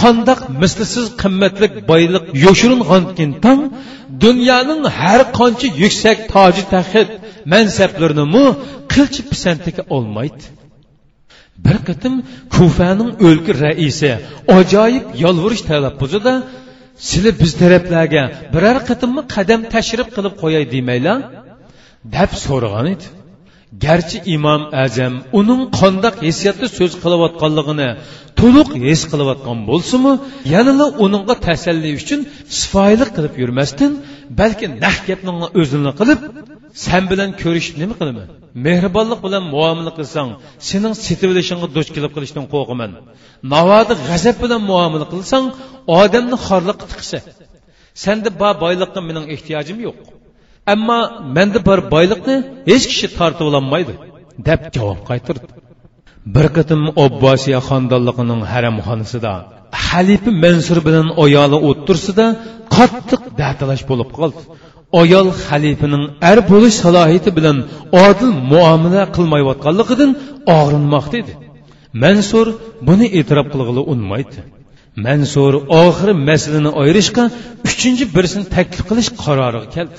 qandoq 0.00 0.40
mislsiz 0.62 1.06
qimmatlik 1.22 1.72
boylik 1.90 2.24
yoshiringankin 2.44 3.30
tang 3.44 3.60
dunyoning 4.24 4.82
har 4.98 5.20
qancha 5.38 5.68
yuksak 5.82 6.18
toji 6.32 6.64
taxit 6.74 7.08
mansablarini 7.52 8.44
qilchi 8.92 9.22
pisantiga 9.30 9.82
olmaydi. 9.96 10.44
Bir 11.66 11.78
qitim 11.88 12.14
kufaning 12.54 13.10
o'lka 13.28 13.52
raisi 13.64 14.10
ajoyib 14.58 15.04
yolvurish 15.24 15.62
talaffuzida 15.70 16.32
sizlar 17.08 17.34
biz 17.42 17.52
taraflarga 17.62 18.22
biror 18.54 18.78
qitimmi 18.88 19.22
qadam 19.34 19.60
tashrif 19.74 20.08
qilib 20.16 20.34
qo'yay 20.42 20.64
demaylar? 20.74 21.18
deb 22.16 22.30
so'ragan 22.46 22.86
edi. 22.94 23.06
Garchi 23.84 24.18
imom 24.36 24.62
azam 24.84 25.14
uning 25.40 25.62
qandoq 25.80 26.14
hissiyatda 26.26 26.66
so'z 26.78 26.92
qilayotganligini 27.02 27.88
to'liq 28.40 28.68
his 28.86 29.00
qilayotgan 29.12 29.58
bo'lsinmi 29.70 30.12
yanada 30.54 30.86
uningga 31.04 31.34
tasalli 31.46 31.90
uchun 32.00 32.20
sifoyilik 32.58 33.10
qilib 33.16 33.34
yurmasdan 33.42 33.92
balki 34.40 34.66
nah 34.84 34.96
gapni 35.08 35.32
o'zini 35.60 35.92
qilib 36.00 36.20
san 36.82 37.02
bilan 37.10 37.30
ko'rishib 37.42 37.76
nima 37.82 37.94
qilaman 38.00 38.28
mehribonlik 38.66 39.20
bilan 39.26 39.42
muomala 39.54 39.92
qilsang 39.98 40.28
sening 40.68 40.94
setib 41.06 41.28
olishingga 41.34 41.68
duch 41.76 41.88
kelib 41.96 42.12
qilishdan 42.16 42.44
qo'rqaman. 42.54 42.90
Navodi 43.54 43.94
g'azab 44.08 44.36
bilan 44.44 44.60
muomala 44.70 45.06
qilsang 45.14 45.44
odamni 46.00 46.36
xorliqqa 46.46 46.86
tiqsa. 46.92 47.18
Senda 48.04 48.30
bor 48.40 48.54
boyliqqa 48.64 49.00
mening 49.08 49.24
ehtiyojim 49.34 49.78
yo'q. 49.86 49.96
Ammo 50.74 50.98
menda 51.36 51.58
bor 51.68 51.78
boyliqni 51.94 52.36
hech 52.70 52.84
kishi 52.90 53.06
tortib 53.18 53.44
ololmaydi 53.50 53.92
deb 54.48 54.60
javob 54.76 55.00
qaytirdi. 55.10 55.46
Bir 56.34 56.46
qatim 56.56 56.82
obbosiya 57.04 57.58
xonadonligining 57.68 58.40
haramxonasida 58.52 59.32
xalifa 59.86 60.30
mansur 60.44 60.78
bilan 60.86 61.08
ayoli 61.24 61.58
o'ttirsida 61.68 62.26
qattiq 62.76 63.22
datalash 63.40 63.82
bo'lib 63.90 64.10
qoldi. 64.18 64.40
Ayol 65.00 65.28
xalifaning 65.46 66.04
ar 66.30 66.38
bo'lish 66.50 66.76
salohiyati 66.84 67.30
bilan 67.38 67.56
odil 68.06 68.30
muomala 68.52 69.02
qilmayotganligidan 69.16 70.10
og'rinmoqda 70.56 71.16
edi. 71.22 71.32
Mansur 72.02 72.46
buni 72.88 73.06
e'tirof 73.18 73.46
qilg'ili 73.52 73.82
unmaydi 73.92 74.38
mansur 75.06 75.52
oxiri 75.82 76.12
masalani 76.28 76.70
ayirishga 76.80 77.24
uchinchi 77.68 78.04
birsini 78.16 78.44
taklif 78.54 78.82
qilish 78.90 79.10
qaroriga 79.24 79.68
keldi. 79.76 79.98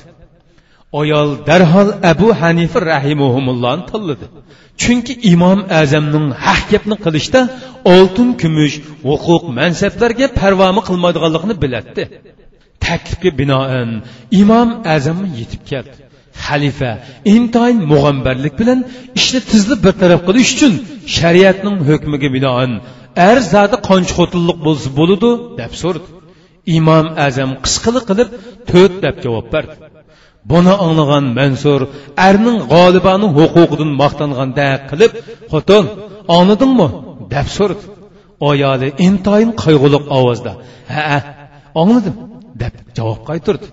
Ayol 1.01 1.29
darhol 1.49 1.89
abu 2.11 2.27
hanifa 2.41 2.79
rahimahumullohni 2.93 3.83
tanladi. 3.91 4.25
Chunki 4.81 5.13
imom 5.33 5.59
azamning 5.81 6.27
haq 6.45 6.61
gapni 6.71 6.95
qilishda 7.05 7.41
oltin 7.95 8.29
kumush 8.41 8.75
huquq 9.07 9.43
mansablarga 9.59 10.25
parvomi 10.39 10.81
qilmaydiganligini 10.87 11.55
biladi 11.63 12.03
taklifga 12.85 13.31
binoan 13.41 13.89
imom 14.41 14.69
azam 14.95 15.19
yetib 15.39 15.61
keldi. 15.71 15.95
Xalifa 16.45 16.91
intayin 17.35 17.79
mug'ambarlik 17.91 18.53
bilan 18.61 18.79
ishni 19.19 19.39
tizlib 19.51 19.79
bartaraf 19.85 20.21
qilish 20.27 20.51
uchun 20.55 20.73
shariatning 21.17 21.77
hukmiga 21.89 22.29
binoan 22.35 22.71
ar 23.29 23.37
zodi 23.53 23.77
qancha 23.89 24.23
bo'lsa 24.65 24.87
bo'ladi 24.99 25.31
deb 25.59 25.71
so'radi. 25.81 26.07
Imom 26.77 27.05
azam 27.27 27.51
qisqili 27.65 28.01
qilib 28.09 28.29
to'rt 28.69 28.95
deb 29.05 29.15
javob 29.23 29.45
berdi. 29.53 29.75
Buni 30.51 30.73
anglagan 30.85 31.25
mansur 31.39 31.81
arning 32.27 32.59
g'olibani 32.73 33.27
huquqidan 33.37 33.91
maqtanganda 34.01 34.67
qilib 34.89 35.11
xotin 35.51 35.85
onidingmi 36.37 36.87
deb 37.33 37.47
so'radi. 37.57 37.83
Ayoli 38.49 38.87
intayin 39.07 39.51
qayg'uliq 39.63 40.03
ovozda 40.17 40.51
ha 40.93 41.17
angladim 41.81 42.15
deb 42.61 42.73
javob 42.97 43.19
qaytirdi. 43.29 43.67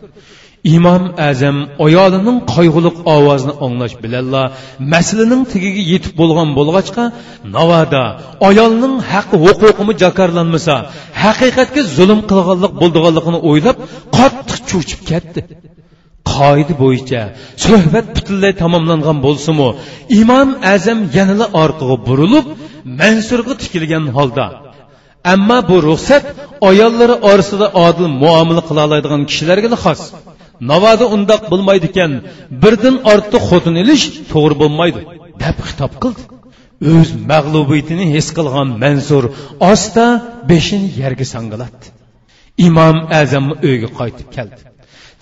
Imom 0.76 1.02
azam 1.30 1.56
ayolining 1.86 2.38
qayg'uliq 2.54 2.96
ovozini 3.16 3.54
anglash 3.66 3.94
bilanla 4.02 4.42
masalaning 4.94 5.42
tagiga 5.52 5.82
yetib 5.92 6.12
bo'lgan 6.20 6.48
bo'lg'achqa 6.58 7.04
navoda 7.56 8.04
ayolning 8.48 8.94
haqqi 9.12 9.36
huquqimi 9.44 9.92
jakarlanmasa 10.02 10.74
haqiqatga 11.24 11.82
zulm 11.96 12.20
qilganlik 12.30 12.72
bo'ldiganligini 12.80 13.38
o'ylab 13.50 13.76
qattiq 14.18 14.58
cho'chib 14.70 15.00
ketdi. 15.10 15.40
Qoida 16.34 16.74
bo'yicha 16.82 17.22
suhbat 17.64 18.06
butunlay 18.16 18.52
tamomlangan 18.62 19.18
bo'lsinu 19.26 19.68
imom 20.20 20.48
azam 20.74 20.98
yanala 21.16 21.46
orqaga 21.62 21.96
burilib 22.08 22.46
mansurga 23.00 23.54
tikilgan 23.62 24.04
holda 24.16 24.46
ammo 25.32 25.58
bu 25.68 25.76
ruxsat 25.88 26.24
ayollari 26.68 27.14
orasida 27.30 27.66
odil 27.86 28.08
muomala 28.22 28.62
qila 28.68 28.80
oladigan 28.86 29.22
kishilarga 29.30 29.68
xos. 29.84 30.00
Navoda 30.70 31.04
undoq 31.16 31.42
bo'lmaydi 31.52 31.86
ekan 31.92 32.12
birdan 32.62 32.96
ortiq 33.12 33.42
xotin 33.50 33.74
ilish 33.82 34.04
to'g'ri 34.32 34.54
bo'lmaydi 34.62 35.00
deb 35.42 35.56
xitob 35.68 35.92
qildi. 36.02 36.22
O'z 36.92 37.08
mag'lubiyatini 37.32 38.04
his 38.14 38.26
qilgan 38.36 38.68
mansur 38.84 39.24
osta 39.72 40.06
beshini 40.50 40.88
yerga 41.00 41.26
sangilatdi 41.34 41.86
imom 42.68 42.96
azam 43.20 43.46
uyga 43.68 43.88
qaytib 43.98 44.28
keldi. 44.36 44.60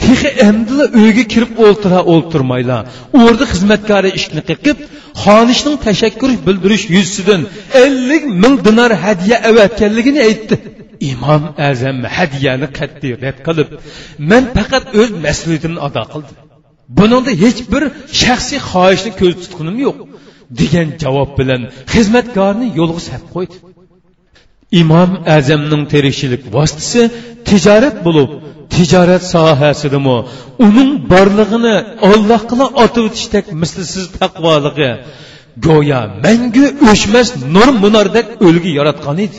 Тихи 0.02 0.30
endi 0.48 0.84
өйге 1.02 1.24
kirib 1.32 1.52
o'ltira 1.66 2.00
олтырмайла. 2.12 2.78
Орды 3.24 3.44
xizmatkori 3.52 4.10
ishni 4.18 4.42
қиқып, 4.50 4.78
xonishning 5.24 5.76
tashakkur 5.86 6.30
bildirish 6.46 6.84
yuzsidan 6.96 7.42
ellik 7.84 8.24
ming 8.42 8.56
dinar 8.66 8.90
хәдия 9.04 9.36
avatganligini 9.50 10.20
aytdi. 10.28 10.56
Imom 11.12 11.42
azam 11.70 11.98
hadyani 12.16 12.68
qat'iy 12.78 13.14
rad 13.24 13.38
qilib 13.46 13.68
man 14.30 14.44
faqat 14.56 14.84
o'z 15.00 15.10
mas'uliyatimni 15.26 15.80
ado 15.88 16.02
qildim. 16.12 16.36
Buningda 16.98 17.32
hech 17.42 17.60
bir 17.72 17.82
shaxsiy 18.22 18.60
xohishni 18.70 19.10
ko'z 19.20 19.34
tutqunim 19.42 19.76
yo'q 19.86 19.98
degan 20.60 20.88
javob 21.02 21.30
bilan 21.38 21.62
xizmatkorni 21.94 22.66
yo'lga 22.78 23.00
sap 23.08 23.24
qo'ydi. 23.34 23.56
Imom 24.82 25.10
azamning 25.36 25.82
tirikchilik 25.92 26.42
vositasi 26.56 27.02
tijorat 27.48 27.96
bo'lib 28.06 28.30
tijorat 28.74 29.22
sohasidami 29.35 30.16
uning 30.66 30.90
borlig'ini 31.12 31.76
ollohga 32.11 32.66
otib 32.85 33.04
o'tishdek 33.09 33.46
mislsiz 33.62 34.04
taqvoligi. 34.18 34.90
Go'yo 35.66 36.02
mangu 36.24 36.66
o'chmas 36.90 37.28
nur 37.54 37.68
munordek 37.83 38.26
o'lgi 38.46 38.70
yaratgan 38.78 39.18
edi. 39.26 39.38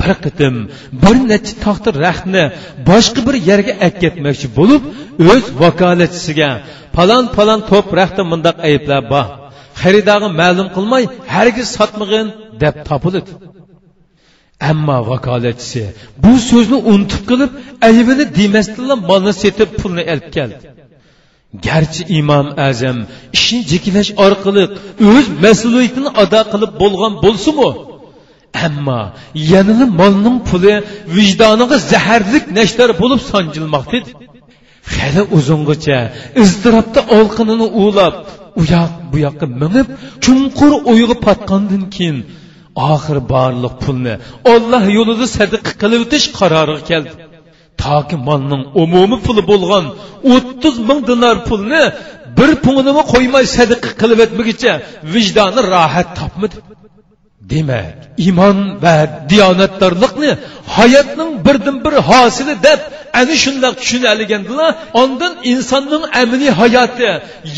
Bir 0.00 0.12
qitim 0.24 0.54
bir 1.02 1.16
necha 1.30 1.52
toxta 1.64 1.90
raxtni 2.04 2.44
boshqa 2.90 3.20
bir 3.26 3.36
yerga 3.50 3.74
akketmoqchi 3.88 4.46
bo'lib 4.58 4.82
o'z 5.32 5.44
vakolatchisiga 5.62 6.50
palon 6.96 7.24
palon 7.36 7.60
to'p 7.70 7.86
raxtda 8.00 8.22
mundoq 8.32 8.56
ayblab 8.68 9.04
bor 9.14 9.26
xaridorga 9.82 10.28
ma'lum 10.40 10.68
qilmay 10.76 11.04
hargiz 11.34 11.68
sotmag'in 11.78 12.26
deb 12.62 12.74
topiladi. 12.88 13.30
Ammo 14.70 14.98
vakolatchisi 15.10 15.82
bu 16.24 16.32
so'zni 16.50 16.78
unutib 16.92 17.22
qilib 17.30 17.50
aybini 17.88 18.24
demasdinla 18.38 18.94
molni 19.10 19.32
setib 19.42 19.70
pulni 19.80 20.02
olib 20.12 20.28
keldi. 20.36 20.66
Garchi 21.66 22.02
imom 22.20 22.46
azam 22.68 22.98
ishni 23.36 23.60
jikilash 23.70 24.10
orqali 24.26 24.64
o'z 25.12 25.26
mas'uliyatini 25.44 26.10
ado 26.22 26.40
qilib 26.52 26.72
bo'lgan 26.82 27.12
bo'lsimu 27.24 27.68
ammo 28.66 29.00
yanada 29.52 29.86
molning 30.00 30.38
puli 30.48 30.74
vijdoniga 31.16 31.76
zaharlik 31.92 32.44
nashtar 32.58 32.90
bo'lib 33.00 33.20
sanjilmoqda 33.30 33.98
hali 34.94 35.22
uzungacha 35.36 35.98
iztirobda 36.42 37.00
olqinini 37.18 37.66
ulab 37.84 38.14
u 38.60 38.62
yoq 38.74 38.92
bu 39.10 39.16
yoqqa 39.26 39.46
minib 39.62 39.88
chunqur 40.24 40.72
o'yga 40.90 41.16
patgandan 41.26 41.84
keyin 41.94 42.18
oxir 42.76 43.18
borliq 43.32 43.74
pulni 43.84 44.14
olloh 44.54 44.84
yo'lida 44.98 45.26
sadaqa 45.38 45.72
qilib 45.82 46.00
o'tish 46.06 46.26
qaroriga 46.38 46.82
keldi. 46.90 47.12
Toki 47.82 48.16
molning 48.28 48.62
umumiy 48.82 49.20
puli 49.26 49.42
bo'lgan 49.50 49.84
o'ttiz 50.34 50.74
ming 50.88 51.00
dinar 51.10 51.36
pulni 51.48 51.82
bir 52.38 52.50
pungnimi 52.64 53.02
qo'ymay 53.12 53.44
sadaqa 53.58 53.90
qilib 54.00 54.18
o'tmaguncha 54.24 54.72
vijdoni 55.14 55.60
rohat 55.72 56.08
topmadi. 56.20 56.56
Demak 57.52 57.96
iymon 58.26 58.58
va 58.84 58.96
diyonatdorlikni 59.30 60.30
hayotning 60.76 61.30
birdan 61.46 61.76
bir 61.84 61.94
hosili 62.08 62.54
deb 62.66 62.80
ana 63.20 63.34
shundoq 63.44 63.74
tushunaligandilar 63.80 64.70
ondan 65.02 65.32
insonning 65.52 66.04
amaliy 66.22 66.52
hayoti 66.60 67.10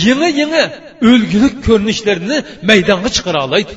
yangi 0.05 0.31
yangi 0.40 0.64
o'lgulik 1.11 1.55
ko'rinishlarini 1.66 2.38
maydonga 2.68 3.09
chiqara 3.16 3.40
oladi. 3.46 3.72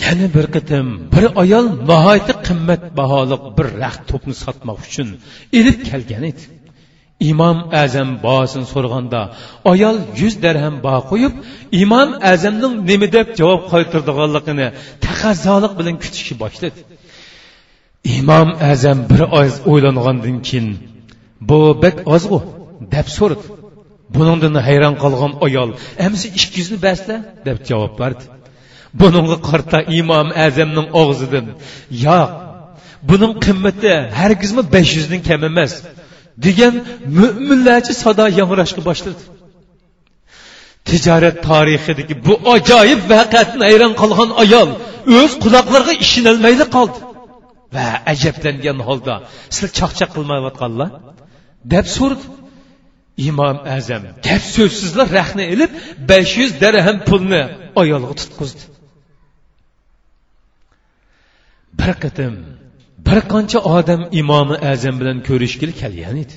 Yana 0.00 0.26
bir 0.34 0.46
qitim 0.54 0.86
bir 1.12 1.24
ayol 1.42 1.66
nihoyatda 1.90 2.34
qimmatbaholiq 2.48 3.42
bir 3.58 3.66
raxt 3.82 4.02
to'pni 4.10 4.34
sotmoq 4.44 4.78
uchun 4.86 5.08
ilib 5.58 5.78
kelgan 5.90 6.24
edi. 6.30 6.42
Imom 7.30 7.58
azam 7.84 8.10
bosini 8.26 8.66
so'raganda 8.72 9.20
ayol 9.72 9.96
yuz 10.20 10.34
darham 10.44 10.74
bo 10.86 10.94
qo'yib 11.10 11.34
imom 11.82 12.10
azamning 12.32 12.74
nima 12.90 13.06
deb 13.16 13.26
javob 13.40 13.62
qaytirdiganligini 13.72 14.66
taqazzolik 15.06 15.72
bilan 15.78 15.96
kutishni 16.02 16.34
boshladi. 16.42 16.80
Imom 18.18 18.48
azam 18.72 18.98
bir 19.10 19.22
oz 19.40 19.52
o'ylangandan 19.72 20.36
keyin 20.48 20.66
bu 21.48 21.58
bak 21.82 21.96
ozg'u 22.14 22.38
deb 22.94 23.06
so'radi. 23.18 23.44
Buningdan 24.14 24.54
hayron 24.68 24.94
qolgan 25.02 25.32
ayol 25.46 25.70
amsi 26.06 26.26
ikki 26.38 26.56
yuzni 26.60 26.78
basla 26.86 27.16
deb 27.46 27.58
javob 27.70 27.94
berdi. 28.02 28.24
Buningga 29.00 29.38
qarta 29.48 29.78
imom 30.00 30.28
azamning 30.46 30.88
og'zidan 31.02 31.46
yo'q 32.06 32.30
buning 33.10 33.34
qimmati 33.44 33.92
hargizmi 34.20 34.62
besh 34.74 34.90
yuzdan 34.98 35.20
kam 35.28 35.40
emas 35.50 35.72
degan 36.46 36.74
mo'minlarcha 37.18 37.94
sado 38.02 38.24
yangrashga 38.40 38.82
boshladi. 38.88 39.22
Tijorat 40.88 41.36
tarixidagi 41.48 42.14
bu 42.26 42.34
ajoyib 42.54 43.00
vaqatni 43.12 43.62
hayron 43.68 43.92
qolgan 44.02 44.30
ayol 44.42 44.68
o'z 45.20 45.32
quloqlariga 45.44 45.94
ishonolmaydi 46.04 46.64
qoldi 46.76 46.98
va 47.74 47.86
ajablangan 48.12 48.78
holda 48.88 49.14
sizlar 49.54 49.70
chaqchaq 49.78 50.10
qilmayotganlar? 50.16 50.90
deb 51.72 51.86
so'radi. 51.96 52.24
Imom 53.28 53.56
azam 53.76 54.02
gap 54.26 54.42
so'zsizlar 54.54 55.08
rahni 55.18 55.44
ilib 55.54 55.70
besh 56.10 56.32
yuz 56.40 56.50
darham 56.62 56.98
pulni 57.08 57.42
ayolga 57.82 58.14
tutqizdi. 58.20 58.62
Bir 61.80 61.92
qitim 62.02 62.34
bir 63.06 63.18
qancha 63.32 63.58
odam 63.76 64.02
imomi 64.20 64.56
azam 64.72 64.94
bilan 65.00 65.18
ko'rishgil 65.28 65.70
kelgan 65.80 66.16
edi. 66.24 66.34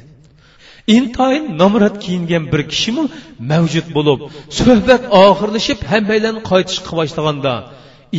Intoyin 0.97 1.45
nomrod 1.61 1.95
kiyingan 2.03 2.43
bir 2.53 2.61
kishimi 2.71 3.03
mavjud 3.51 3.87
bo'lib 3.97 4.19
suhbat 4.57 5.03
oxirlashib 5.23 5.79
hammaylan 5.91 6.37
qaytishga 6.49 6.91
boshlaganda 6.99 7.53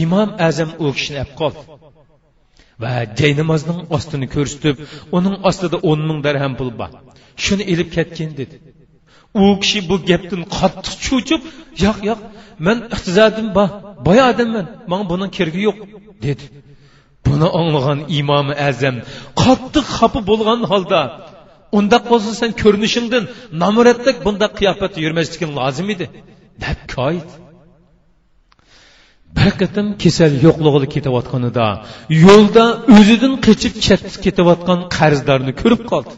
imom 0.02 0.29
azam 0.48 0.70
u 0.85 0.87
kishini 0.96 1.18
ap 1.24 1.31
qoldi 1.40 1.62
va 2.83 2.92
jaynamozning 3.20 3.81
ostini 3.96 4.26
ko'rsatib 4.35 4.76
uning 5.18 5.37
ostida 5.50 5.76
o'n 5.90 6.00
ming 6.09 6.18
darham 6.26 6.52
pul 6.59 6.70
bor. 6.81 6.90
Shuni 7.44 7.64
ilib 7.72 7.88
ketgin 7.96 8.31
dedi. 8.40 8.57
U 9.42 9.44
kishi 9.62 9.79
bu 9.88 9.96
gapdan 10.11 10.42
qattiq 10.57 10.94
cho'chib 11.07 11.42
yo'q 11.85 11.98
yo'q 12.09 12.20
man 12.66 12.79
iqtizodim 12.94 13.48
bor 13.57 13.68
boy 14.07 14.18
odamman 14.31 14.66
manga 14.90 15.07
buning 15.12 15.31
keragi 15.37 15.61
yo'q 15.68 15.76
dedi. 16.26 16.44
Buni 17.26 17.48
anglagan 17.60 18.00
imomi 18.20 18.54
azam 18.68 18.96
qattiq 19.42 19.86
xafa 19.98 20.20
bo'lgan 20.30 20.60
holda 20.72 21.00
undaq 21.78 22.04
bo'lsa 22.12 22.30
sen 22.40 22.50
ko'rinishingdan 22.62 23.24
namuratdak 23.62 24.16
bundaq 24.26 24.52
qiyofatda 24.58 24.98
yurmasliging 25.04 25.52
lozim 25.60 25.88
edi 25.94 26.06
deb 26.64 26.78
koydi 26.96 27.32
bir 29.36 29.50
qatim 29.60 29.86
kasal 30.02 30.32
yo'qlig'ida 30.46 30.88
ketayotganida 30.94 31.66
yo'lda 32.26 32.64
o'zidan 32.96 33.34
qochib 33.46 33.74
ketayotgan 34.24 34.80
qarzdorni 34.96 35.52
ko'rib 35.60 35.82
qoldi. 35.92 36.14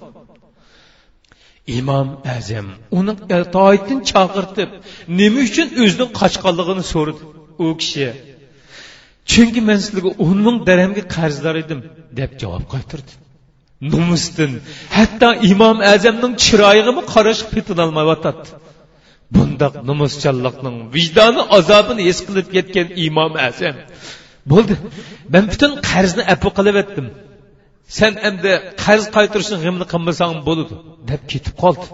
Imom 1.79 2.09
azam 2.37 2.67
uni 2.99 3.13
toyatdan 3.57 4.01
chaqirtib 4.11 4.71
nima 5.19 5.41
uchun 5.49 5.69
o'zidan 5.83 6.11
qochganligini 6.21 6.85
so'radi 6.93 7.23
u 7.65 7.67
kishi. 7.83 8.09
Chunki 9.33 9.61
men 9.69 9.79
sizlarga 9.85 10.11
o'n 10.27 10.39
ming 10.47 10.57
darhamga 10.69 11.03
qarzdor 11.17 11.57
edim 11.65 11.81
deb 12.19 12.31
javob 12.43 12.65
qaytirdi. 12.75 13.13
Nomusdan 13.93 14.53
hatto 14.97 15.29
imom 15.53 15.79
azamning 15.95 16.35
chiroyig'imi 16.45 17.03
qarash 17.15 17.43
petinolmayotadi 17.53 18.49
bundoq 19.35 19.75
nomuschanlikning 19.89 20.77
vijdoni 20.97 21.43
azobini 21.59 22.03
his 22.09 22.19
qilib 22.27 22.47
ketgan 22.55 22.89
imom 23.07 23.33
azam. 23.49 23.77
Bo'ldi. 24.53 24.75
Men 25.33 25.45
butun 25.53 25.73
qarzni 25.91 26.23
apu 26.35 26.49
qilyaptim 26.59 27.07
sen 27.99 28.13
endi 28.29 28.53
qarz 28.85 29.05
qaytirishni 29.17 29.57
g'imni 29.65 29.87
qilmasang 29.93 30.33
bo'ladi 30.49 30.75
deb 31.11 31.23
ketib 31.33 31.55
qoldi. 31.63 31.87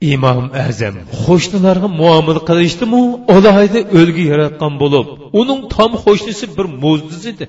Imom 0.00 0.44
azam 0.68 0.96
qo'shnilarga 1.24 1.88
muomala 2.00 2.40
qilishdimi 2.50 3.02
alohida 3.36 3.80
o'lgi 3.98 4.24
yaratgan 4.32 4.72
bo'lib 4.82 5.06
uning 5.40 5.60
tom 5.74 5.92
qo'shnisi 6.04 6.44
bir 6.56 6.66
mo'zdiz 6.82 7.24
edi. 7.32 7.44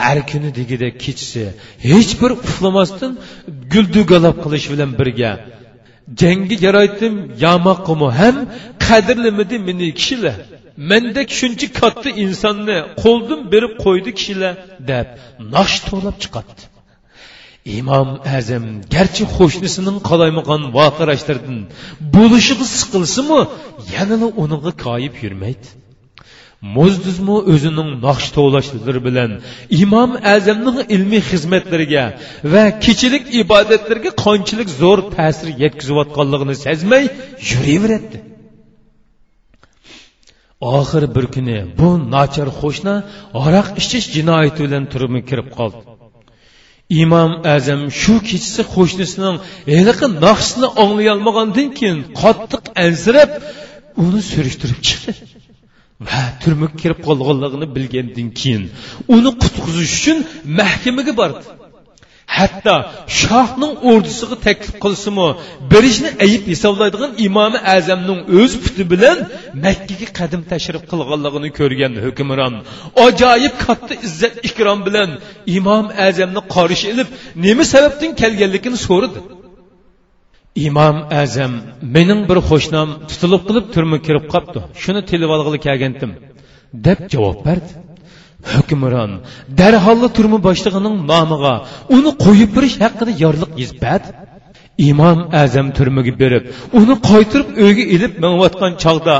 Har 0.00 0.18
kuni 0.30 0.50
degida 0.58 0.88
kechsa 1.04 1.44
hech 1.90 2.10
bir 2.20 2.30
uxlamasdan 2.44 3.12
guldugalab 3.72 4.36
qilish 4.44 4.66
bilan 4.72 4.90
birga 5.00 5.32
jangga 6.20 6.56
yaroydim 6.66 7.14
yamoqimi 7.44 8.08
ham 8.20 8.36
qadrlimidi 8.86 9.56
meni 9.68 9.88
kishilar? 10.00 10.38
Mendek 10.90 11.28
shuncha 11.40 11.66
katta 11.80 12.08
insonni 12.24 12.76
qo'ldan 13.02 13.40
berib 13.52 13.72
qo'ydi 13.84 14.10
kishilar 14.18 14.54
deb 14.90 15.06
naqsh 15.54 15.78
to'lab 15.88 16.16
chiqadi 16.22 16.62
imom 17.78 18.08
azam 18.38 18.64
garchi 18.94 19.24
qo'shnisining 19.36 19.98
qolaymag'an 20.10 20.62
voqirashlardan 20.78 21.58
bo'lishig'i 22.14 22.66
siqilsimi 22.78 23.40
yanada 23.94 24.26
uniga 24.42 24.72
koyib 24.84 25.14
yurmaydi. 25.24 25.68
Muzdizmu 26.76 27.36
o'zining 27.52 27.90
noqsh 28.04 28.28
tovlashlari 28.36 29.00
bilan 29.08 29.30
imom 29.82 30.10
azamning 30.36 30.78
ilmiy 30.94 31.22
xizmatlariga 31.30 32.04
va 32.52 32.64
kechilik 32.84 33.24
ibodatlarga 33.42 34.10
qanchalik 34.24 34.68
zo'r 34.80 35.00
ta'sir 35.16 35.48
yetkazayotganligini 35.62 36.56
sezmay 36.64 37.04
yuraveradi. 37.50 38.18
Oxiri 40.78 41.08
bir 41.16 41.26
kuni 41.34 41.58
bu 41.78 41.88
nachar 42.14 42.48
qo'shni 42.60 42.94
aroq 43.44 43.68
ichish 43.80 44.06
jinoyati 44.16 44.60
bilan 44.66 44.84
turmi 44.92 45.20
kirib 45.28 45.48
qoldi. 45.58 45.97
Imom 47.02 47.30
azam 47.56 47.82
shu 48.00 48.14
kechasi 48.28 48.62
qo'shnisining 48.74 49.36
haliqi 49.76 50.06
naqshini 50.24 50.68
anglayolmagandan 50.82 51.68
keyin 51.78 51.98
qattiq 52.20 52.64
ansirab 52.86 53.30
uni 54.04 54.20
surishtirib 54.32 54.80
chiqdi. 54.88 55.12
Va 56.08 56.20
turmuga 56.42 56.76
kirib 56.82 57.00
qolganligini 57.08 57.66
bilgandan 57.76 58.28
keyin 58.40 58.64
uni 59.16 59.30
qutqizish 59.42 59.94
uchun 59.98 60.18
mahkamaga 60.60 61.12
bordi. 61.20 61.42
Hatto 62.40 62.74
shohning 63.20 63.74
ordusiga 63.90 64.36
taklif 64.46 64.74
qilsimi 64.84 65.28
berishni 65.72 66.10
ayib 66.24 66.42
hisoblaydigan 66.52 67.12
imomi 67.26 67.58
azamning 67.76 68.20
o'z 68.40 68.52
puti 68.64 68.82
bilan 68.92 69.18
makkaga 69.64 70.08
qadim 70.18 70.42
tashrif 70.52 70.82
qilganligini 70.90 71.50
ko'rgan 71.58 71.92
hukmron. 72.04 72.54
Ajoyib 73.06 73.54
katta 73.64 73.94
izzat 74.06 74.34
ikrom 74.48 74.78
bilan 74.86 75.10
imom 75.58 75.86
azamni 76.08 76.40
qorish 76.54 76.84
ilib 76.92 77.08
nima 77.44 77.64
sababdan 77.72 78.10
kelganligini 78.20 78.78
so'radi. 78.88 79.18
Imom 80.68 80.96
azam 81.22 81.52
mening 81.96 82.20
bir 82.30 82.38
qo'shnim 82.50 82.88
tutilib 83.10 83.42
qilib 83.48 83.66
turma 83.74 83.98
kirib 84.06 84.24
qolibdi 84.32 84.60
shuni 84.82 85.00
tilib 85.10 85.30
olg'ili 85.36 85.58
kelgandim. 85.66 86.10
deb 86.86 86.98
javob 87.12 87.38
berdi. 87.46 87.70
Hukmron 88.52 89.12
darhol 89.60 90.00
turma 90.16 90.38
boshlig'ining 90.48 90.96
nomiga 91.12 91.54
uni 91.96 92.10
qo'yib 92.24 92.50
berish 92.56 92.76
haqida 92.84 93.12
yorliq 93.24 93.52
yezbad 93.62 94.02
imom 94.90 95.18
azam 95.42 95.66
turmaga 95.76 96.12
berib 96.22 96.44
uni 96.80 96.94
qaytirib 97.10 97.48
uyga 97.64 97.84
ilib 97.94 98.12
minayotgan 98.22 98.72
chog'da 98.84 99.16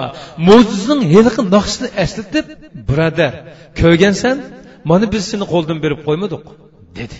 mo'jizning 0.48 1.00
heliqi 1.14 1.42
naqshini 1.54 1.88
eslatib 2.04 2.46
birodar 2.88 3.32
ko'rgansan 3.80 4.36
mana 4.90 5.06
biz 5.14 5.22
seni 5.30 5.44
qo'ldan 5.52 5.78
berib 5.84 6.00
qo'ymadik 6.06 6.44
dedi. 6.98 7.16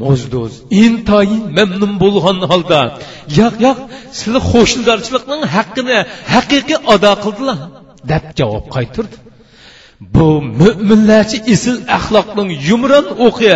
Mo'zdo'z 0.00 0.54
intoyin 0.84 1.42
mamnun 1.58 1.92
bo'lgan 2.02 2.38
holda 2.50 2.80
yo'q 3.38 3.54
yo'q 3.66 3.78
sizlar 4.18 4.42
qo'shnilarchilikning 4.52 5.42
haqqini 5.56 5.98
haqiqiy 6.34 6.78
ado 6.94 7.12
qildilar 7.24 7.58
deb 8.10 8.24
javob 8.38 8.64
qaytirdi. 8.76 9.16
Bu 10.00 10.28
mo'minlarcha 10.60 11.38
isil 11.54 11.76
axloqning 11.96 12.50
yumron 12.68 13.06
o'qi 13.26 13.54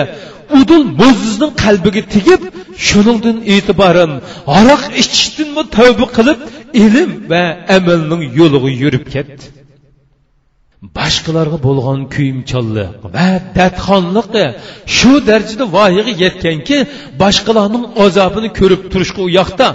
udul 0.58 0.84
mo'zizning 1.00 1.52
qalbiga 1.64 2.02
tegib 2.14 2.42
shuningdan 2.86 3.36
e'tiboran 3.54 4.12
aroq 4.58 4.82
ichishdanmi 5.02 5.62
tavba 5.76 6.06
qilib 6.16 6.38
ilm 6.84 7.10
va 7.30 7.44
amalning 7.76 8.22
yo'liga 8.38 8.70
yurib 8.82 9.04
ketdi. 9.14 9.44
Boshqalarga 10.98 11.58
bo'lgan 11.66 12.00
kuyimchonlik 12.14 12.90
va 13.14 13.28
dadxonlik 13.58 14.34
shu 14.96 15.12
darajada 15.28 15.64
voyaga 15.76 16.12
yetganki 16.24 16.78
boshqalarning 17.22 17.84
azobini 18.04 18.48
ko'rib 18.58 18.82
turishga 18.92 19.20
u 19.26 19.28
yoqda 19.38 19.66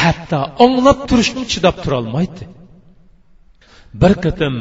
hatto 0.00 0.40
anglab 0.64 0.98
turishga 1.10 1.42
chidab 1.52 1.76
turolmaydi. 1.84 2.42
Bir 4.02 4.12
qitim 4.24 4.54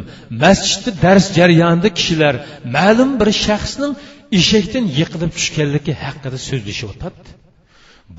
masjidda 0.44 0.92
dars 1.04 1.26
jarayonida 1.38 1.90
kishilar 1.98 2.36
ma'lum 2.76 3.12
bir 3.20 3.30
shaxsning 3.46 3.94
eshakdan 4.40 4.86
yiqilib 5.00 5.32
tushganligi 5.38 5.94
haqida 6.04 6.38
so'zlashyotadi 6.50 7.30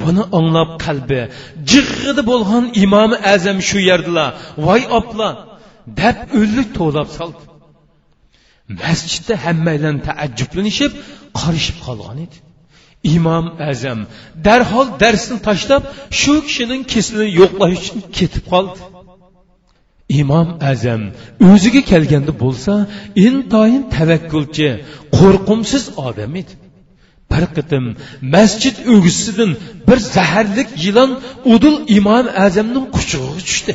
buni 0.00 0.22
anglab 0.38 0.70
qalbi 0.84 1.20
jig'ida 1.72 2.22
bo'lgan 2.30 2.64
imomi 2.84 3.16
azam 3.34 3.58
shu 3.68 3.78
yerdala 3.90 4.26
voy 4.66 4.82
opla! 5.00 5.30
deb 6.00 6.18
o'llik 6.40 6.68
to'lab 6.78 7.08
soldi. 7.18 7.42
Masjidda 8.82 9.34
hammaylan 9.44 9.96
taajjublanishib 10.08 10.92
qarishib 11.40 11.78
qolgan 11.86 12.18
edi. 12.26 12.36
Imom 13.16 13.46
azam 13.70 14.00
darhol 14.46 14.88
darsni 15.02 15.38
tashlab 15.48 15.82
shu 16.20 16.34
kishining 16.46 16.82
kesilini 16.92 17.28
yo'qlash 17.40 17.76
uchun 17.80 18.00
ketib 18.18 18.44
qoldi. 18.52 18.78
Imom 20.20 20.48
azam 20.72 21.02
o'ziga 21.50 21.82
kelganda 21.90 22.32
bo'lsa 22.44 22.72
intoyin 23.26 23.82
tavakkulchi 23.96 24.68
qo'rqimsiz 25.18 25.84
odam 26.08 26.32
edi. 26.40 26.52
Bir 27.32 27.44
qitim 27.56 27.84
masjid 28.34 28.76
o'gisidan 28.94 29.50
bir 29.88 29.98
zaharlik 30.14 30.70
yilon 30.84 31.10
udul 31.54 31.76
imom 31.98 32.26
azamning 32.46 32.86
quchog'iga 32.96 33.42
tushdi. 33.48 33.72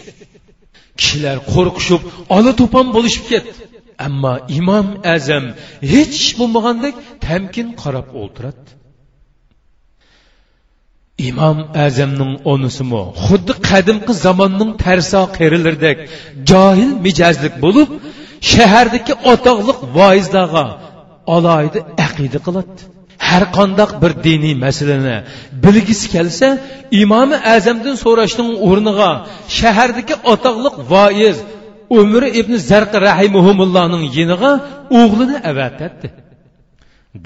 Kishilar 1.00 1.38
qo'rqishib 1.54 2.02
ola 2.38 2.52
to'pon 2.60 2.86
bo'lishib 2.96 3.26
ketdi. 3.32 3.52
Ammo 4.08 4.34
imom 4.60 4.88
azam 5.15 5.46
hech 5.93 6.19
bo'lmagandek 6.39 6.96
tamkin 7.26 7.67
qarab 7.82 8.08
o'ltiradi 8.22 8.63
imom 11.17 11.58
azamning 11.86 12.34
onisimi 12.54 13.02
xuddi 13.26 13.54
qadimgi 13.69 14.13
zamonning 14.26 14.71
tarso 14.84 15.21
qerilardek 15.38 15.97
johil 16.49 16.91
mijozlik 17.06 17.54
bo'lib 17.63 17.89
shahardagi 18.52 19.13
otoqliq 19.34 19.80
voizlarga 19.97 20.65
aloyida 21.36 21.80
aqida 22.06 22.39
qiladi. 22.47 22.82
Har 23.28 23.43
qandoq 23.58 23.91
bir 24.02 24.12
diniy 24.26 24.56
masalani 24.65 25.17
bilgisi 25.63 26.06
kelsa 26.15 26.47
imomi 27.04 27.38
azamdan 27.56 27.95
so'rashning 28.04 28.49
o'rniga 28.67 29.12
shahardagi 29.60 30.15
otoqliq 30.34 30.76
voiz 30.93 31.38
umri 31.99 32.28
ibn 32.39 32.54
zarqi 32.69 32.97
rahimuhumullohning 33.08 34.04
yiniga 34.17 34.52
o'g'lini 34.99 35.38
avatadi 35.52 36.08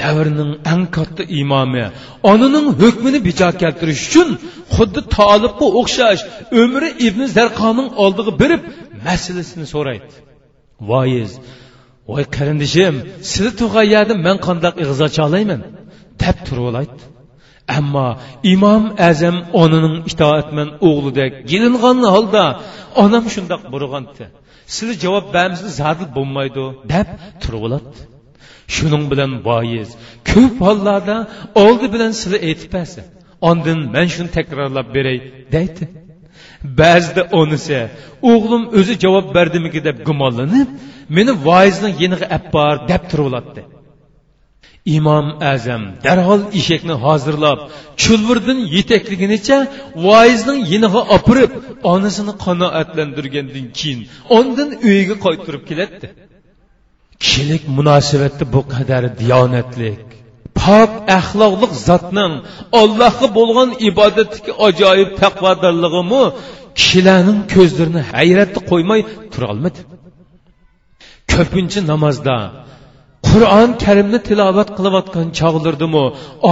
davrning 0.01 0.51
eng 0.73 0.83
katta 0.95 1.23
imomi 1.41 1.85
onaning 2.31 2.67
hukmini 2.81 3.19
bijo 3.27 3.49
keltirish 3.61 4.03
uchun 4.07 4.29
xuddi 4.75 5.01
tolibga 5.15 5.67
o'xshash 5.79 6.21
umri 6.61 6.89
ibn 7.07 7.21
zarqoning 7.37 7.89
oldiga 8.03 8.31
berib 8.41 8.61
masalasini 9.07 9.65
so'raydi. 9.73 10.13
Voiz 10.89 11.31
voy 12.09 12.23
qarindishim 12.35 12.95
sizni 13.31 13.51
tug'ayyadi 13.61 14.13
man 14.25 14.37
qandoq 14.47 14.75
ig'zo 14.83 15.07
cholayman 15.17 15.61
deb 16.23 16.37
turib 16.47 16.65
olaydi 16.71 17.03
ammo 17.77 18.07
imom 18.53 18.83
azam 19.09 19.37
onaning 19.61 19.95
itoatman 20.11 20.69
o'g'lidek 20.87 21.31
yilingan 21.51 21.97
holda 22.15 22.43
onam 23.03 23.25
shundoq 23.35 23.61
burg'andi 23.73 24.25
sizlar 24.75 24.95
javob 25.03 25.25
bermasa 25.35 25.67
zadil 25.81 26.07
bo'lmaydi 26.17 26.63
deb 26.93 27.07
turib 27.43 27.61
oladi 27.67 27.89
shuning 28.75 29.03
bilan 29.11 29.31
boyiz. 29.49 29.89
Ko'p 30.31 30.55
hollarda 30.65 31.15
oldi 31.65 31.87
bilan 31.93 32.11
sizlar 32.19 32.41
aytib 32.49 32.69
bersa 32.75 33.01
ondin 33.49 33.79
man 33.95 34.07
shuni 34.13 34.29
takrorlab 34.37 34.87
beray 34.95 35.17
deydi. 35.55 35.83
Ba'zida 36.81 37.23
onisi 37.39 37.79
o'g'lim 38.31 38.63
o'zi 38.79 38.93
javob 39.03 39.27
berdimiki 39.37 39.79
deb 39.87 39.97
gumonlanib 40.07 40.69
meni 41.17 41.31
voizning 41.47 41.93
yeniga 42.03 42.25
apbor 42.37 42.73
deb 42.91 43.03
turib 43.11 43.57
imom 44.97 45.27
azam 45.53 45.83
darhol 46.05 46.41
eshakni 46.59 46.95
hozirlab 47.05 47.59
chulvirdan 48.03 48.59
yetakliginicha 48.75 49.57
voizning 50.07 50.59
yiniga 50.73 51.01
opirib 51.17 51.51
onasini 51.93 52.33
qanoatlantirgandan 52.45 53.67
keyin 53.79 53.99
ondan 54.37 54.69
uyiga 54.87 55.15
qaytirib 55.25 55.63
keladi 55.69 56.07
kishilik 57.21 57.63
munosabatda 57.77 58.43
bu 58.53 58.61
qadar 58.73 59.03
diyonatlik. 59.21 60.01
Pok 60.61 60.91
axloqliq 61.19 61.73
zotning 61.87 62.33
allohga 62.81 63.27
bo'lgan 63.37 63.69
ibodatdagi 63.89 64.51
ajoyib 64.67 65.09
taqvodorligimi 65.21 66.23
kishilarning 66.79 67.39
ko'zlarini 67.53 68.01
hayratda 68.13 68.59
qo'ymay 68.71 69.01
turolmadi 69.33 69.79
ko'pincha 71.33 71.81
namozda 71.91 72.35
qur'on 73.29 73.69
karimni 73.83 74.19
tilovat 74.27 74.69
qilayotgan 74.77 75.27
chog'lardimi 75.39 76.05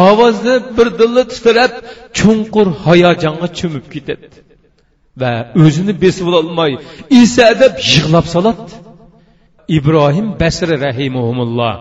ovozni 0.08 0.56
birdilla 0.78 1.24
titrab 1.34 1.74
chunqur 2.18 2.68
hayajonga 2.86 3.48
cho'mib 3.60 3.86
ketadi 3.94 4.26
va 5.22 5.32
o'zini 5.66 5.94
besib 6.04 6.26
ololmay 6.32 6.72
isa 7.22 7.48
deb 7.62 7.74
yig'lab 7.92 8.26
soladi. 8.36 8.64
Ibrohim 9.78 10.28
basri 10.42 10.76
rahimulloh 10.86 11.74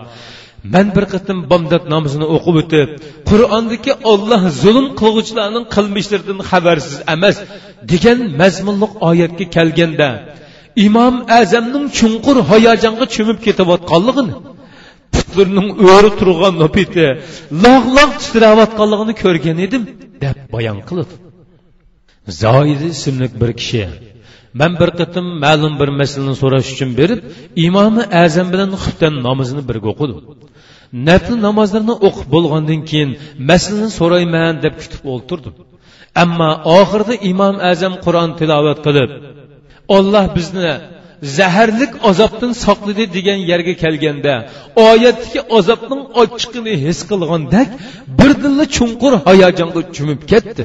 man 0.74 0.86
bir 0.96 1.04
qatim 1.14 1.38
bomdod 1.50 1.84
namozini 1.94 2.26
o'qib 2.36 2.56
o'tib 2.62 2.88
qur'ondagi 3.30 3.92
olloh 4.12 4.42
zulm 4.62 4.86
qilg'uvchilarning 5.00 5.66
qilmishlaridan 5.74 6.40
xabarsiz 6.50 6.96
emas 7.14 7.36
degan 7.92 8.18
mazmunliq 8.40 8.92
oyatga 9.10 9.44
kelganda 9.56 10.08
imom 10.86 11.14
azamning 11.40 11.86
chunqur 11.98 12.36
hayajonga 12.50 13.06
cho'mib 13.14 13.38
ketayotganligini 13.46 14.34
putlarning 15.14 15.68
o'ri 15.92 16.10
turgan 16.20 16.54
nopiti 16.62 17.06
log' 17.64 17.86
log' 17.96 18.14
titrayotganligini 18.22 19.14
ko'rgan 19.22 19.58
edim 19.66 19.82
deb 20.24 20.36
bayon 20.54 20.78
qiladi 20.88 21.14
zoidi 22.42 22.86
ismli 22.96 23.26
bir 23.40 23.50
kishi 23.60 23.84
man 24.60 24.72
bir 24.80 24.90
qitim 25.00 25.26
ma'lum 25.44 25.74
bir 25.80 25.90
masalani 26.00 26.36
so'rash 26.42 26.68
uchun 26.74 26.90
berib 27.00 27.20
imomi 27.66 28.02
azam 28.24 28.48
bilan 28.52 28.70
xuftan 28.82 29.14
namozini 29.26 29.62
birga 29.68 29.88
o'qidim 29.94 30.18
nafl 31.08 31.34
namozlarni 31.46 31.94
o'qib 32.08 32.26
bo'lgandan 32.34 32.80
keyin 32.90 33.10
masalani 33.50 33.90
so'rayman 34.00 34.52
deb 34.64 34.74
kutib 34.82 35.02
o'ltirdim 35.12 35.54
ammo 36.22 36.50
oxirida 36.78 37.14
imom 37.32 37.56
azam 37.70 37.94
qur'on 38.04 38.30
tilovat 38.40 38.78
qilib 38.86 39.10
olloh 39.96 40.24
bizni 40.36 40.70
zaharlik 41.38 41.92
azobdan 42.10 42.52
saqladi 42.64 43.04
degan 43.16 43.40
yerga 43.50 43.74
kelganda 43.82 44.34
oyatdagi 44.88 45.40
azobning 45.58 46.02
ochiqini 46.22 46.74
his 46.84 46.98
qilgandek 47.10 47.68
birdilla 48.18 48.64
chunqur 48.76 49.12
hayajonga 49.28 49.80
cho'mib 49.96 50.20
ketdi. 50.32 50.62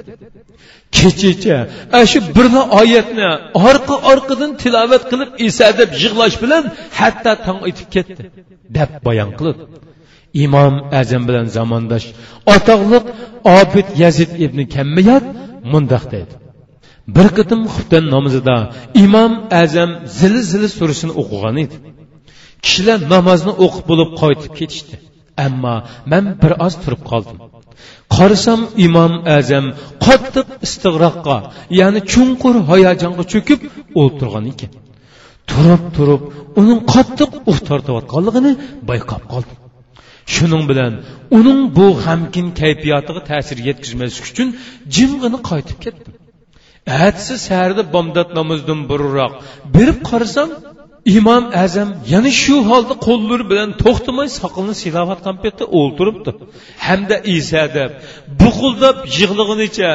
Kechicha. 0.98 1.58
Ana 1.96 2.06
shu 2.12 2.20
birla 2.36 2.62
oyatni 2.82 3.28
orqa 3.70 3.96
orqadan 4.12 4.52
tilovat 4.62 5.04
qilib 5.12 5.30
esa 5.48 5.68
deb 5.80 5.90
yig'lash 6.02 6.38
bilan 6.44 6.64
hatto 7.00 7.32
tong 7.46 7.60
etib 7.70 7.88
ketdi 7.96 8.24
deb 8.78 8.92
bayon 9.08 9.32
qilib 9.40 9.58
imom 10.46 10.74
azam 11.02 11.24
bilan 11.28 11.48
zamondosh 11.58 12.06
otoqliq 12.56 13.06
obid 13.60 13.88
yazid 14.04 14.32
ibn 14.46 14.60
kammiyat 14.76 15.26
mundoq 15.72 16.04
deydi. 16.14 16.34
Bir 17.16 17.28
qitim 17.38 17.62
xuftan 17.74 18.06
namozida 18.16 18.56
imom 19.06 19.32
azam 19.64 19.92
zili 20.20 20.42
zili 20.52 20.70
surasini 20.78 21.14
o'qigan 21.22 21.56
edi. 21.64 21.76
Kishilar 22.64 23.00
namozni 23.14 23.54
o'qib 23.66 23.86
bo'lib 23.92 24.10
qaytib 24.22 24.52
ketishdi. 24.60 24.96
Ammo 25.46 25.76
man 26.12 26.26
bir 26.42 26.52
oz 26.66 26.74
turib 26.84 27.02
qoldim. 27.12 27.38
Qarasam 28.18 28.62
imom 28.88 29.14
azam 29.38 29.66
qattiq 30.06 30.48
istig'roqqa 30.66 31.38
ya'ni 31.80 32.00
chunqur 32.12 32.56
hayajonga 32.72 33.24
cho'kib 33.34 33.60
o'ltirgan 34.02 34.46
ekan. 34.54 34.72
Turib 35.52 35.84
turib 35.96 36.22
uning 36.60 36.80
qattiq 36.94 37.32
uh 37.52 37.58
tortayotganligini 37.70 38.52
bayqab 38.90 39.24
qoldim 39.34 39.58
shuning 40.36 40.64
bilan 40.70 40.94
uning 41.38 41.62
bu 41.78 41.88
g'amkin 42.04 42.48
kayfiyatiga 42.62 43.22
ta'sir 43.30 43.58
yetkazmaslik 43.70 44.26
uchun 44.32 44.48
jimg'ini 44.96 45.40
qaytib 45.50 45.78
ketdim 45.86 46.14
atsi 47.08 47.36
sarda 47.48 47.84
bomdod 47.96 48.30
namozdan 48.40 48.80
burunroq 48.90 49.34
berib 49.76 50.00
qarasam 50.10 50.50
imom 51.18 51.44
azam 51.64 51.90
yana 52.14 52.32
shu 52.42 52.56
holda 52.70 52.96
qo'llari 53.08 53.46
bilan 53.52 53.70
to'xtamay 53.84 54.28
soqolini 54.40 54.76
silayotgan 54.84 55.36
paytda 55.44 55.66
o'ltiribdi. 55.80 56.32
Hamda 56.88 57.16
isa 57.38 57.64
deb 57.78 57.92
buqildab 58.42 58.98
yig'lig'inicha 59.18 59.92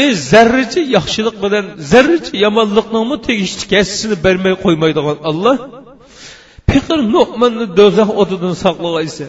e 0.00 0.02
zarracha 0.30 0.82
yaxshilik 0.96 1.36
bilan 1.44 1.64
zarracha 1.92 2.34
yomonliknimi 2.44 3.16
tegishli 3.26 3.64
kasisini 3.72 4.16
bermay 4.26 4.54
qo'ymaydigan 4.64 5.18
olloh 5.30 5.56
piqir 6.70 6.98
nu'manni 7.14 7.66
do'zax 7.78 8.10
o'tidan 8.22 8.54
saqlag'aysa 8.64 9.26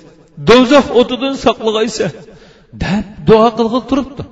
do'zax 0.50 0.86
o'tidan 1.00 1.34
saqlag'aysa 1.46 2.06
deb 2.84 3.06
duo 3.28 3.48
qilg'il 3.58 3.84
turibdi. 3.92 4.24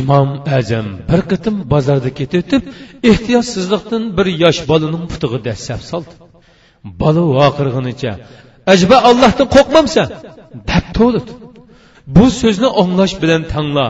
Imom 0.00 0.28
ajam 0.58 0.86
bir 1.10 1.20
qitim 1.30 1.56
bozorda 1.72 2.10
ketib 2.20 2.62
ehtiyotsizlikdan 3.10 4.02
bir 4.16 4.26
yosh 4.42 4.60
bolaning 4.70 5.04
putig'i 5.12 5.38
dastlab 5.48 5.82
soldi. 5.90 6.12
Bola 7.00 7.22
voqirg'inicha 7.38 8.12
ajba 8.72 8.96
allohdan 9.08 9.48
qo'rqmamsan 9.54 10.08
deb 10.70 10.86
to'lidi 10.98 11.32
bu 12.16 12.26
so'zni 12.40 12.68
anglash 12.82 13.14
bilan 13.22 13.42
tangla 13.54 13.86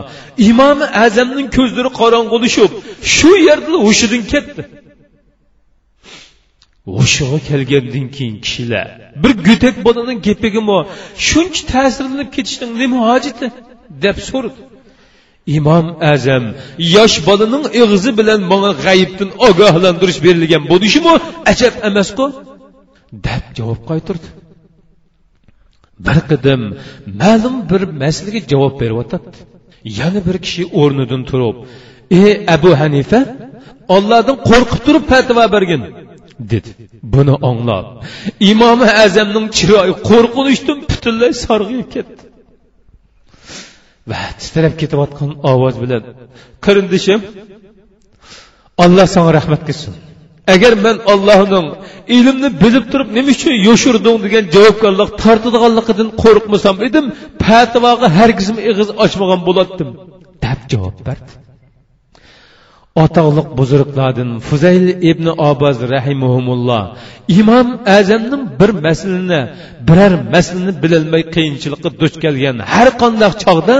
imomi 0.49 0.85
azamning 1.05 1.47
ko'zlari 1.57 1.91
qorong'ulishib 1.99 2.71
shu 3.15 3.31
yerda 3.47 3.77
hushidan 3.87 4.23
ketdi. 4.33 4.61
Hushiga 6.97 7.39
kelgandan 7.49 8.07
keyin 8.15 8.37
kishilar 8.45 8.87
bir 9.23 9.31
go'dak 9.47 9.75
bolaning 9.85 10.19
gapigami 10.27 10.79
shuncha 11.27 11.61
ta'sirlanib 11.73 12.29
ketishning 12.35 12.71
nima 12.81 12.99
hojati? 13.09 13.47
deb 14.03 14.17
so'radi. 14.29 14.59
Imom 15.57 15.85
azam 16.13 16.43
yosh 16.95 17.17
bolaning 17.27 17.65
ig'zi 17.81 18.11
bilan 18.19 18.41
manga 18.51 18.71
g'ayibdan 18.85 19.29
ogohlantirish 19.47 20.19
berilgan 20.25 20.63
bo'lishimi 20.71 21.13
ajab 21.51 21.73
emasku 21.89 22.25
deb 23.27 23.43
javob 23.57 23.81
qaytirdi. 23.89 24.27
Bir 26.05 26.17
qidim 26.29 26.61
ma'lum 27.21 27.55
bir 27.71 27.81
masalaga 28.01 28.39
javob 28.51 28.73
beryotibdi. 28.81 29.37
Yana 29.99 30.19
bir 30.27 30.37
kishi 30.45 30.63
o'rnidan 30.81 31.21
turib 31.29 31.57
ey 32.21 32.33
abu 32.55 32.71
hanifa 32.81 33.19
ollohdan 33.95 34.37
qo'rqib 34.49 34.79
turib 34.85 35.03
fatvo 35.11 35.43
bergin 35.55 35.81
dedi. 36.51 36.69
Buni 37.13 37.35
anglab 37.49 37.85
imomi 38.51 38.87
azamning 39.05 39.47
chiroyi 39.57 39.93
qo'rqinishdan 40.09 40.77
butunlay 40.89 41.31
sarg'ayib 41.45 41.87
ketdi. 41.95 42.24
Va 44.11 44.21
titrab 44.41 44.73
ketayotgan 44.81 45.31
ovoz 45.51 45.75
bilan 45.83 46.03
qarindishim 46.65 47.19
alloh 48.83 49.07
senga 49.15 49.31
rahmat 49.39 49.61
qilsin. 49.67 49.93
Agar 50.53 50.73
men 50.85 50.97
ollohning 51.13 51.67
ilmni 52.17 52.49
bilib 52.63 52.85
turib 52.91 53.09
nima 53.17 53.31
uchun 53.35 53.53
yoshirding 53.67 54.17
degan 54.25 54.43
javobgarlik 54.55 55.09
tortadiganligidan 55.23 56.09
qo'rqmasam 56.23 56.77
edim 56.87 57.05
fatvoga 57.45 58.07
hargizm 58.19 58.57
ig'iz 58.69 58.89
ochmagan 59.05 59.39
bo'lardim 59.47 59.89
deb 60.45 60.59
javob 60.71 60.97
berdi. 61.07 61.31
Otoqliq 63.03 63.47
buzurqlardan 63.59 64.29
fuzayl 64.47 64.85
ibn 65.11 65.27
oboz 65.49 65.77
rahimahumulloh. 65.93 66.83
Imom 67.39 67.67
azamning 67.97 68.43
bir 68.59 68.71
maslini 68.85 69.41
biror 69.87 70.13
maslini 70.35 70.73
bilolmay 70.83 71.23
qiyinchilikqa 71.35 71.89
duch 72.01 72.15
kelgan 72.23 72.57
har 72.73 72.87
qandoq 73.01 73.33
chog'da 73.43 73.75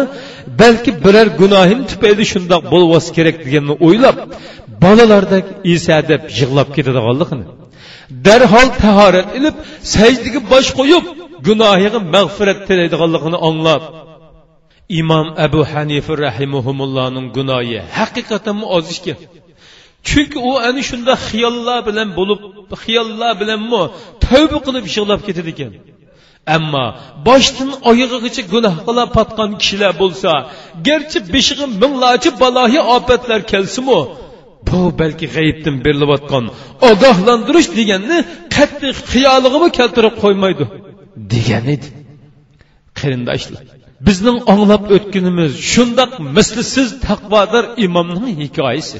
balki 0.61 0.91
biror 1.05 1.27
gunohim 1.41 1.79
tufayli 1.91 2.25
shundoq 2.33 2.63
bo'lvosi 2.73 3.09
kerak 3.17 3.35
deganni 3.45 3.73
o'ylab 3.87 4.17
bolalardek 4.83 5.45
isa 5.75 5.97
deb 6.11 6.21
yig'lab 6.39 6.69
ketadiganligini 6.75 7.45
darhol 8.27 8.67
tahorat 8.83 9.27
ilib 9.37 9.55
sajdaga 9.95 10.39
bosh 10.51 10.69
qo'yib 10.79 11.05
gunohiga 11.47 11.99
mag'firat 12.15 12.59
tilaydiganligini 12.67 13.37
anglab 13.49 13.83
imom 14.89 15.27
abu 15.45 15.61
hanifa 15.71 16.13
rahimahumullohning 16.25 17.27
gunoyi 17.37 17.79
haqiqatan 17.97 18.57
oz 18.77 18.87
chunki 20.09 20.37
u 20.49 20.51
ana 20.67 20.81
shunda 20.89 21.13
xiyollar 21.27 21.79
bilan 21.87 22.09
bo'lib 22.19 22.39
xiyollar 22.83 23.31
bilanmi 23.41 23.83
tavba 24.25 24.57
qilib 24.65 24.85
yig'lab 24.95 25.21
ketadi 25.27 25.49
ekan. 25.55 25.73
Ammo 26.55 26.85
boshdan 27.27 27.71
oyog'igacha 27.89 28.43
gunoh 28.53 28.75
qilib 28.87 29.09
patgan 29.17 29.51
kishilar 29.61 29.91
bo'lsa 30.01 30.31
garchi 30.87 31.17
beshig'i 31.33 31.65
minglarcha 31.81 32.31
baloyi 32.41 32.81
ofatlar 32.95 33.39
kelsimu 33.51 33.99
bu 34.67 34.79
balki 34.99 35.25
g'ayibdan 35.35 35.75
berilayotgan 35.85 36.45
ogohlantirish 36.89 37.69
deganni 37.79 38.17
qattiq 38.55 38.95
xiyoliga 39.11 39.69
keltirib 39.79 40.15
qo'ymaydi 40.23 40.63
degan 41.33 41.65
edi. 41.75 41.87
Qarindoshlar 42.99 43.63
bizning 44.07 44.37
anglab 44.53 44.83
o'tganimiz 44.95 45.51
shundoq 45.71 46.11
mislsiz 46.35 46.87
taqvodor 47.07 47.65
imomning 47.85 48.35
hikoyasi. 48.43 48.97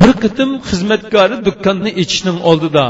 Bir 0.00 0.12
qitim 0.22 0.50
xizmatkori 0.68 1.36
do'konni 1.46 1.90
ichishning 2.02 2.38
oldida 2.50 2.84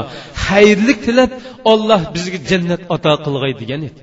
xayrlik 0.45 0.99
tilab 1.07 1.31
olloh 1.71 2.01
bizga 2.15 2.39
jannat 2.49 2.81
ato 2.95 3.13
qilg'ay 3.25 3.53
degan 3.61 3.81
edi. 3.89 4.01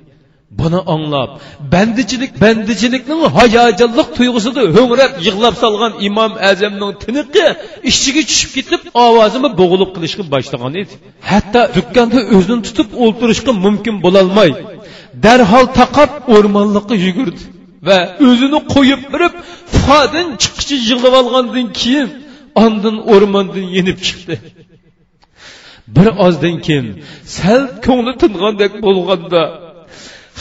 Buni 0.61 0.81
anglab 0.95 1.31
bandichilik 1.75 2.33
bandichilikning 2.45 3.21
hayajonliq 3.39 4.09
tuyg'usida 4.19 4.63
ho'ngrab 4.77 5.13
yig'lab 5.27 5.55
solgan 5.63 5.93
imom 6.09 6.33
azamning 6.51 6.93
tiniqi 7.05 7.47
ichiga 7.91 8.23
tushib 8.31 8.51
ketib 8.57 8.83
ovozini 9.07 9.49
bo'g'ilib 9.61 9.91
qilishga 9.97 10.25
boshlagan 10.35 10.75
edi. 10.83 10.95
Hatto 11.31 11.63
do'konda 11.77 12.21
o'zini 12.37 12.61
tutib 12.69 12.89
o'ltirishga 13.05 13.53
mumkin 13.65 13.95
bo'lolmay 14.05 14.51
darhol 15.25 15.67
taqab 15.81 16.11
o'rmonliqqa 16.35 16.95
yugurdi 17.07 17.43
va 17.89 17.99
o'zini 18.29 18.61
qo'yib 18.75 19.03
birib 19.13 19.35
fuqadan 19.75 20.29
chiqishi 20.43 20.77
yig'lab 20.89 21.15
olgandan 21.21 21.69
keyin 21.81 22.09
ondin 22.65 22.97
o'rmondan 23.13 23.67
yenib 23.77 23.99
chiqdi. 24.07 24.35
Bir 25.97 26.09
ozdan 26.27 26.57
keyin 26.67 26.89
sal 27.37 27.63
ko'ngli 27.87 28.13
tingandek 28.23 28.73
bo'lganda 28.87 29.43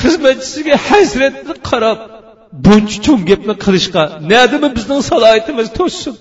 xizmatchisiga 0.02 0.76
hasratni 0.88 1.56
qarab 1.70 2.00
buncha 2.66 2.98
cho'ng 3.06 3.22
gapni 3.30 3.56
qilishga 3.66 4.04
nadimi 4.32 4.70
bizning 4.78 5.02
salohiyatimiz 5.12 5.68
to'ssin? 5.80 6.16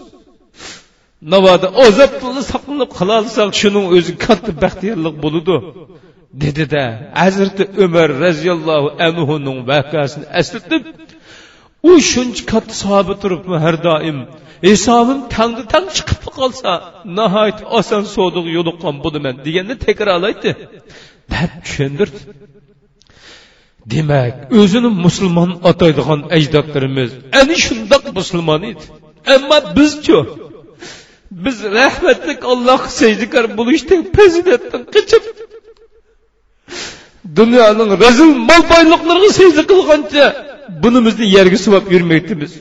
Navoda 1.33 1.69
ozobni 1.85 2.43
saqlanib 2.53 2.91
qololsak 2.99 3.51
shuning 3.61 3.87
o'zi 3.97 4.13
katta 4.25 4.53
baxtiyorlik 4.63 5.15
bo'ludi. 5.25 5.57
Dedida 6.33 6.85
hazrati 7.23 7.63
umar 7.85 8.09
roziyallohu 8.25 8.89
anhuning 9.07 9.59
voqeasini 9.71 10.27
eslatib 10.41 10.83
u 11.89 11.91
shuncha 12.13 12.43
katta 12.53 12.75
sahoba 12.83 13.15
turibmi 13.23 13.57
har 13.65 13.77
doim 13.89 14.19
hisobim 14.69 15.21
tangda 15.35 15.63
tang 15.73 15.87
chiqib 15.97 16.23
qolsa 16.39 16.71
nihoyat 17.19 17.59
oson 17.79 18.05
sodiq 18.17 18.47
yo'liqqan 18.57 18.95
bo'laman 19.05 19.35
deganni 19.47 19.75
takrorlaydi. 19.87 20.51
Deb 21.33 21.51
tushundirdi 21.65 22.21
demak 23.93 24.35
o'zini 24.61 24.91
musulmon 25.05 25.51
ataydigan 25.71 26.21
ajdodlarimiz 26.37 27.11
ana 27.41 27.57
shundoq 27.67 28.05
musulmon 28.19 28.63
edi. 28.71 28.85
Ammo 29.35 29.59
bizchu 29.77 30.19
biz 31.45 31.57
rahmatlik 31.79 32.41
allohga 32.53 32.91
sajdakor 33.01 33.45
bo'lishdan 33.59 34.01
fazilatdan 34.17 34.83
qochib 34.95 35.25
dunyoning 37.39 37.91
razil 38.05 38.31
mol 38.49 38.63
boyliqlariga 38.73 39.31
sajda 39.39 39.63
qilgancha. 39.71 40.25
Bunimizni 40.83 41.27
yerga 41.37 41.59
suvab 41.65 41.85
yurmaydimiz 41.95 42.53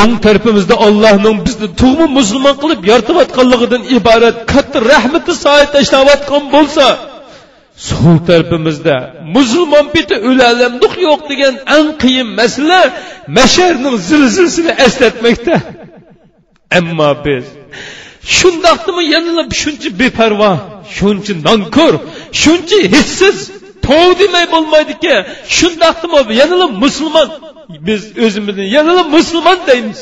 o'ng 0.00 0.14
tarafimizda 0.24 0.74
ollohning 0.86 1.38
bizni 1.46 1.68
tug'ma 1.80 2.06
musulmon 2.18 2.54
qilib 2.62 2.80
yoritayotganligidan 2.90 3.82
iborat 3.96 4.36
katta 4.52 4.78
rahmati 4.92 5.32
soya 5.44 5.66
tashlayotgan 5.74 6.44
bo'lsa 6.54 6.86
sol 7.88 8.16
tarafimizda 8.28 8.96
musulmon 9.36 9.86
biti 9.94 10.14
o'lalamdiq 10.28 10.94
yo'q 11.06 11.20
degan 11.30 11.54
eng 11.76 11.88
qiyin 12.02 12.28
masala 12.40 12.80
masharning 13.38 13.96
zilzilasini 14.08 14.72
eslatmoqda. 14.86 15.56
Ammo 16.78 17.10
biz 17.24 17.44
shundoqdimi 18.36 19.02
yanada 19.14 19.42
shuncha 19.62 19.88
beparvo 20.00 20.52
shuncha 20.96 21.32
nonko'r 21.46 21.94
shuncha 22.42 22.78
hissiz 22.94 23.38
tov 23.86 24.08
demay 24.20 24.46
bo'lmaydiki 24.54 25.14
shundoqdimi 25.56 26.34
yanala 26.40 26.66
musulmon 26.82 27.28
biz 27.86 28.02
o'zimizni 28.24 28.64
yanala 28.76 29.02
musulmon 29.16 29.58
deymiz. 29.68 30.00